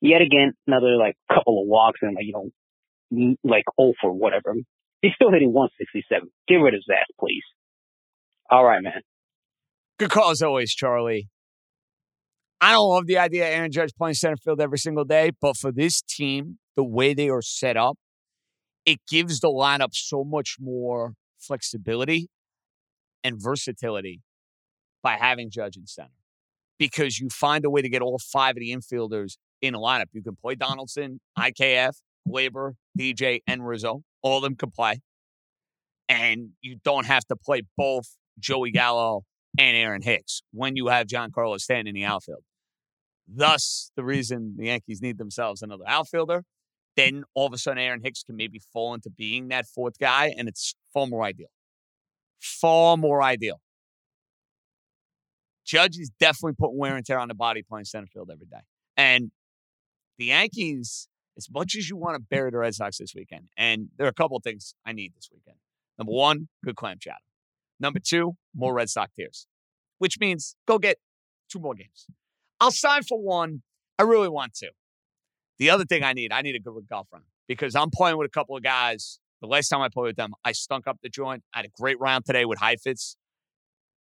[0.00, 4.54] Yet again, another like couple of walks and like, you know, like 0 for whatever.
[5.02, 6.28] He's still hitting 167.
[6.46, 7.42] Get rid of his ass, please.
[8.50, 9.00] All right, man.
[9.98, 11.28] Good call as always, Charlie.
[12.60, 15.56] I don't love the idea of Aaron Judge playing center field every single day, but
[15.56, 17.96] for this team, the way they are set up,
[18.84, 22.28] it gives the lineup so much more flexibility
[23.24, 24.20] and versatility
[25.02, 26.10] by having Judge in center
[26.78, 30.06] because you find a way to get all five of the infielders in a lineup.
[30.12, 34.02] You can play Donaldson, IKF, Gleyber, DJ, and Rizzo.
[34.22, 35.00] All of them can play.
[36.08, 39.24] And you don't have to play both Joey Gallo
[39.58, 42.42] and Aaron Hicks when you have Giancarlo Stanton in the outfield.
[43.28, 46.44] Thus, the reason the Yankees need themselves another outfielder.
[46.96, 50.34] Then all of a sudden, Aaron Hicks can maybe fall into being that fourth guy,
[50.36, 51.48] and it's far more ideal.
[52.40, 53.60] Far more ideal.
[55.64, 58.62] Judge is definitely putting wear and tear on the body playing center field every day.
[58.96, 59.30] And
[60.18, 63.88] the Yankees, as much as you want to bury the Red Sox this weekend, and
[63.96, 65.58] there are a couple of things I need this weekend.
[65.96, 67.18] Number one, good clam chowder.
[67.78, 69.46] Number two, more Red Sox tears,
[69.98, 70.96] which means go get
[71.48, 72.06] two more games.
[72.58, 73.62] I'll sign for one.
[73.98, 74.70] I really want to.
[75.58, 78.26] The other thing I need, I need a good golf round because I'm playing with
[78.26, 79.19] a couple of guys.
[79.40, 81.42] The last time I played with them, I stunk up the joint.
[81.54, 83.16] I had a great round today with Heifetz.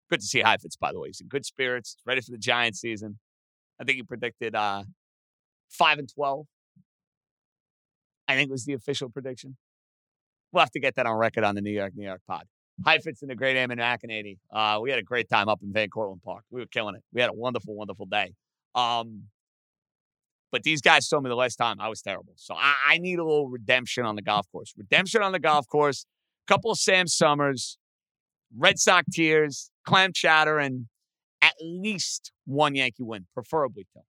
[0.09, 1.09] Good to see Heifetz, by the way.
[1.09, 3.19] He's in good spirits, ready for the Giant season.
[3.79, 4.83] I think he predicted uh,
[5.69, 6.45] 5 and 12.
[8.27, 9.57] I think it was the official prediction.
[10.51, 12.45] We'll have to get that on record on the New York, New York pod.
[12.85, 14.37] Heifetz and the great Eamon McAnaney.
[14.51, 16.43] Uh, we had a great time up in Van Cortlandt Park.
[16.49, 17.03] We were killing it.
[17.13, 18.33] We had a wonderful, wonderful day.
[18.75, 19.23] Um,
[20.51, 22.33] but these guys told me the last time I was terrible.
[22.35, 24.73] So I, I need a little redemption on the golf course.
[24.77, 26.05] Redemption on the golf course.
[26.47, 27.77] A couple of Sam Summers,
[28.57, 30.87] Red Sox tears, clam chowder, and
[31.41, 34.01] at least one Yankee win, preferably two.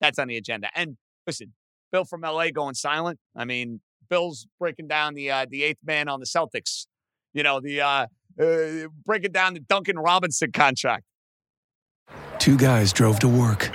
[0.00, 0.68] That's on the agenda.
[0.74, 1.54] And listen,
[1.92, 3.18] Bill from LA going silent.
[3.36, 6.86] I mean, Bill's breaking down the uh, the eighth man on the Celtics.
[7.32, 8.06] You know, the uh,
[8.40, 11.04] uh, breaking down the Duncan Robinson contract.
[12.38, 13.74] Two guys drove to work.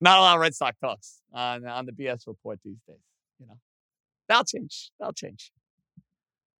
[0.00, 2.96] Not a lot of Red Sox talks on, on the BS report these days.
[3.38, 3.58] You know,
[4.28, 4.90] that'll change.
[4.98, 5.52] That'll change.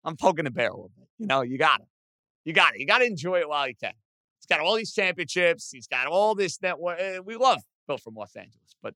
[0.05, 1.09] I'm poking the bear a little bit.
[1.19, 1.87] You know, you got it.
[2.45, 2.81] You got it.
[2.81, 3.93] You got to enjoy it while you can.
[4.39, 5.71] He's got all these championships.
[5.71, 6.99] He's got all this network.
[7.01, 8.95] Eh, we love Bill from Los Angeles, but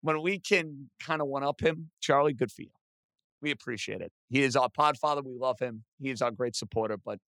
[0.00, 2.70] when we can kind of one up him, Charlie, good for you.
[3.40, 4.10] We appreciate it.
[4.28, 5.24] He is our podfather.
[5.24, 5.84] We love him.
[6.00, 7.20] He is our great supporter, but it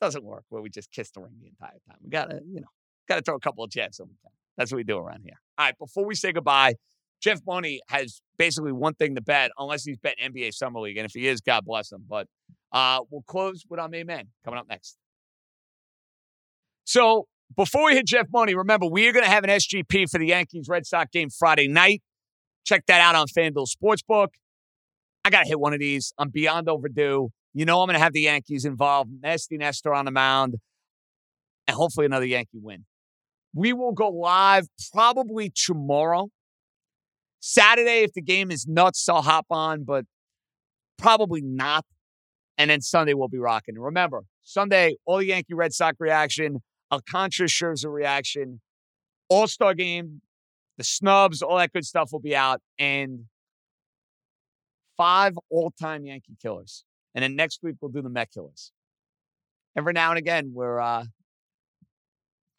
[0.00, 1.98] doesn't work where we just kiss the ring the entire time.
[2.02, 2.68] We gotta, you know,
[3.06, 4.14] gotta throw a couple of jabs when we.
[4.58, 5.40] That's what we do around here.
[5.56, 6.74] All right, before we say goodbye,
[7.22, 10.98] Jeff Money has basically one thing to bet, unless he's bet NBA Summer League.
[10.98, 12.04] And if he is, God bless him.
[12.06, 12.26] But
[12.72, 14.98] uh, we'll close with our main man coming up next.
[16.84, 20.18] So before we hit Jeff Money, remember, we are going to have an SGP for
[20.18, 22.02] the Yankees Red Sox game Friday night.
[22.64, 24.28] Check that out on FanDuel Sportsbook.
[25.24, 26.12] I got to hit one of these.
[26.18, 27.30] I'm beyond overdue.
[27.54, 29.10] You know, I'm going to have the Yankees involved.
[29.22, 30.56] Nasty Nestor on the mound,
[31.66, 32.84] and hopefully another Yankee win.
[33.58, 36.28] We will go live probably tomorrow.
[37.40, 40.04] Saturday, if the game is nuts, I'll hop on, but
[40.96, 41.84] probably not.
[42.56, 43.76] And then Sunday, we'll be rocking.
[43.76, 48.60] Remember, Sunday, all Yankee Red Sox reaction, Alcantara Scherzer reaction,
[49.28, 50.20] All Star game,
[50.76, 52.60] the snubs, all that good stuff will be out.
[52.78, 53.24] And
[54.96, 56.84] five all time Yankee killers.
[57.12, 58.70] And then next week, we'll do the Met killers.
[59.76, 61.06] Every now and again, we're uh,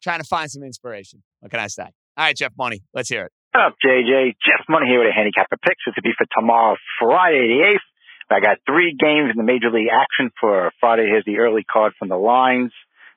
[0.02, 1.22] trying to find some inspiration.
[1.40, 1.84] What can I say?
[2.16, 3.32] All right, Jeff Money, let's hear it.
[3.52, 4.36] What up, JJ?
[4.44, 5.82] Jeff Money here with a handicapper picks.
[5.86, 7.86] It to be for tomorrow, Friday the 8th.
[8.30, 11.06] I got three games in the Major League action for Friday.
[11.10, 12.70] Here's the early card from the lines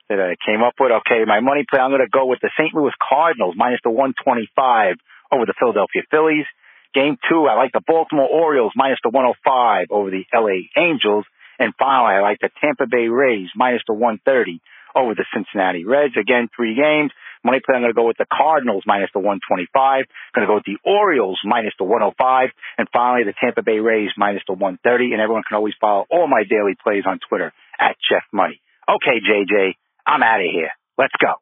[0.08, 0.90] that I came up with.
[0.90, 2.74] Okay, my money play, I'm going to go with the St.
[2.74, 4.96] Louis Cardinals minus the 125
[5.30, 6.46] over the Philadelphia Phillies.
[6.94, 11.24] Game two, I like the Baltimore Orioles minus the 105 over the LA Angels.
[11.58, 14.60] And finally, I like the Tampa Bay Rays minus the 130
[14.94, 16.14] Oh, over the Cincinnati Reds.
[16.18, 17.10] Again, three games.
[17.44, 20.06] Money play, I'm going to go with the Cardinals minus the 125.
[20.34, 22.48] Going to go with the Orioles minus the 105.
[22.78, 25.12] And finally, the Tampa Bay Rays minus the 130.
[25.12, 28.60] And everyone can always follow all my daily plays on Twitter at Jeff Money.
[28.88, 29.76] Okay, JJ,
[30.06, 30.70] I'm out of here.
[30.96, 31.34] Let's go.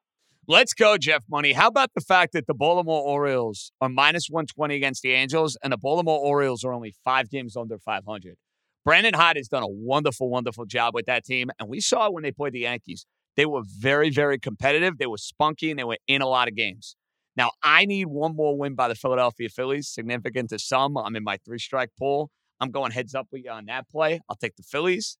[0.48, 1.52] Let's go, Jeff Money.
[1.52, 5.72] How about the fact that the Baltimore Orioles are minus 120 against the Angels and
[5.72, 8.36] the Baltimore Orioles are only five games under 500?
[8.84, 11.50] Brandon Hyde has done a wonderful, wonderful job with that team.
[11.60, 13.06] And we saw it when they played the Yankees.
[13.36, 14.98] They were very, very competitive.
[14.98, 16.96] They were spunky and they were in a lot of games.
[17.36, 20.98] Now, I need one more win by the Philadelphia Phillies, significant to some.
[20.98, 22.30] I'm in my three strike pool.
[22.60, 24.20] I'm going heads up with you on that play.
[24.28, 25.16] I'll take the Phillies,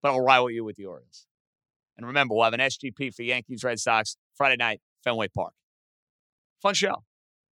[0.00, 1.26] but I'll ride with you with the Orioles.
[1.96, 5.52] And remember, we'll have an SGP for Yankees Red Sox Friday night, Fenway Park.
[6.62, 7.02] Fun show.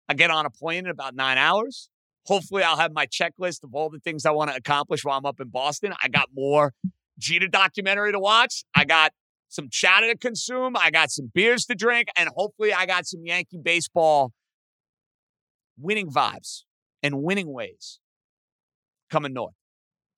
[0.09, 1.89] I get on a plane in about nine hours.
[2.27, 5.27] Hopefully, I'll have my checklist of all the things I want to accomplish while I'm
[5.27, 5.95] up in Boston.
[6.03, 6.73] I got more
[7.19, 8.65] Jeter documentary to watch.
[8.75, 9.13] I got
[9.55, 10.77] some chatter to consume.
[10.77, 14.33] I got some beers to drink, and hopefully, I got some Yankee baseball
[15.79, 16.63] winning vibes
[17.03, 18.01] and winning ways
[19.11, 19.55] coming north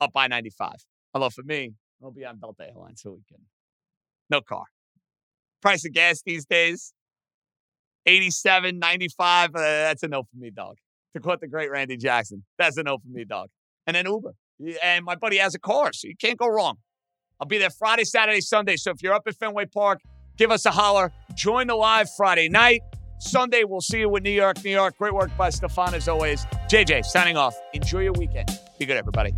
[0.01, 0.73] up by 95.
[1.15, 1.73] Although for me,
[2.03, 3.43] I'll be on Delta Airlines so we can.
[4.31, 4.65] No car.
[5.63, 6.93] Price of gas these days,
[8.05, 9.51] 87, 95.
[9.55, 10.77] Uh, that's a no for me, dog.
[11.15, 13.49] To quote the great Randy Jackson, that's a no for me, dog.
[13.87, 14.35] And then Uber.
[14.83, 16.77] And my buddy has a car, so you can't go wrong.
[17.41, 18.77] I'll be there Friday, Saturday, Sunday.
[18.77, 20.01] So if you're up at Fenway Park,
[20.37, 21.13] give us a holler.
[21.35, 22.83] Join the live Friday night.
[23.19, 24.97] Sunday, we'll see you with New York, New York.
[24.99, 26.45] Great work by Stefan as always.
[26.71, 27.57] JJ signing off.
[27.73, 28.49] Enjoy your weekend.
[28.79, 29.33] Be good, everybody.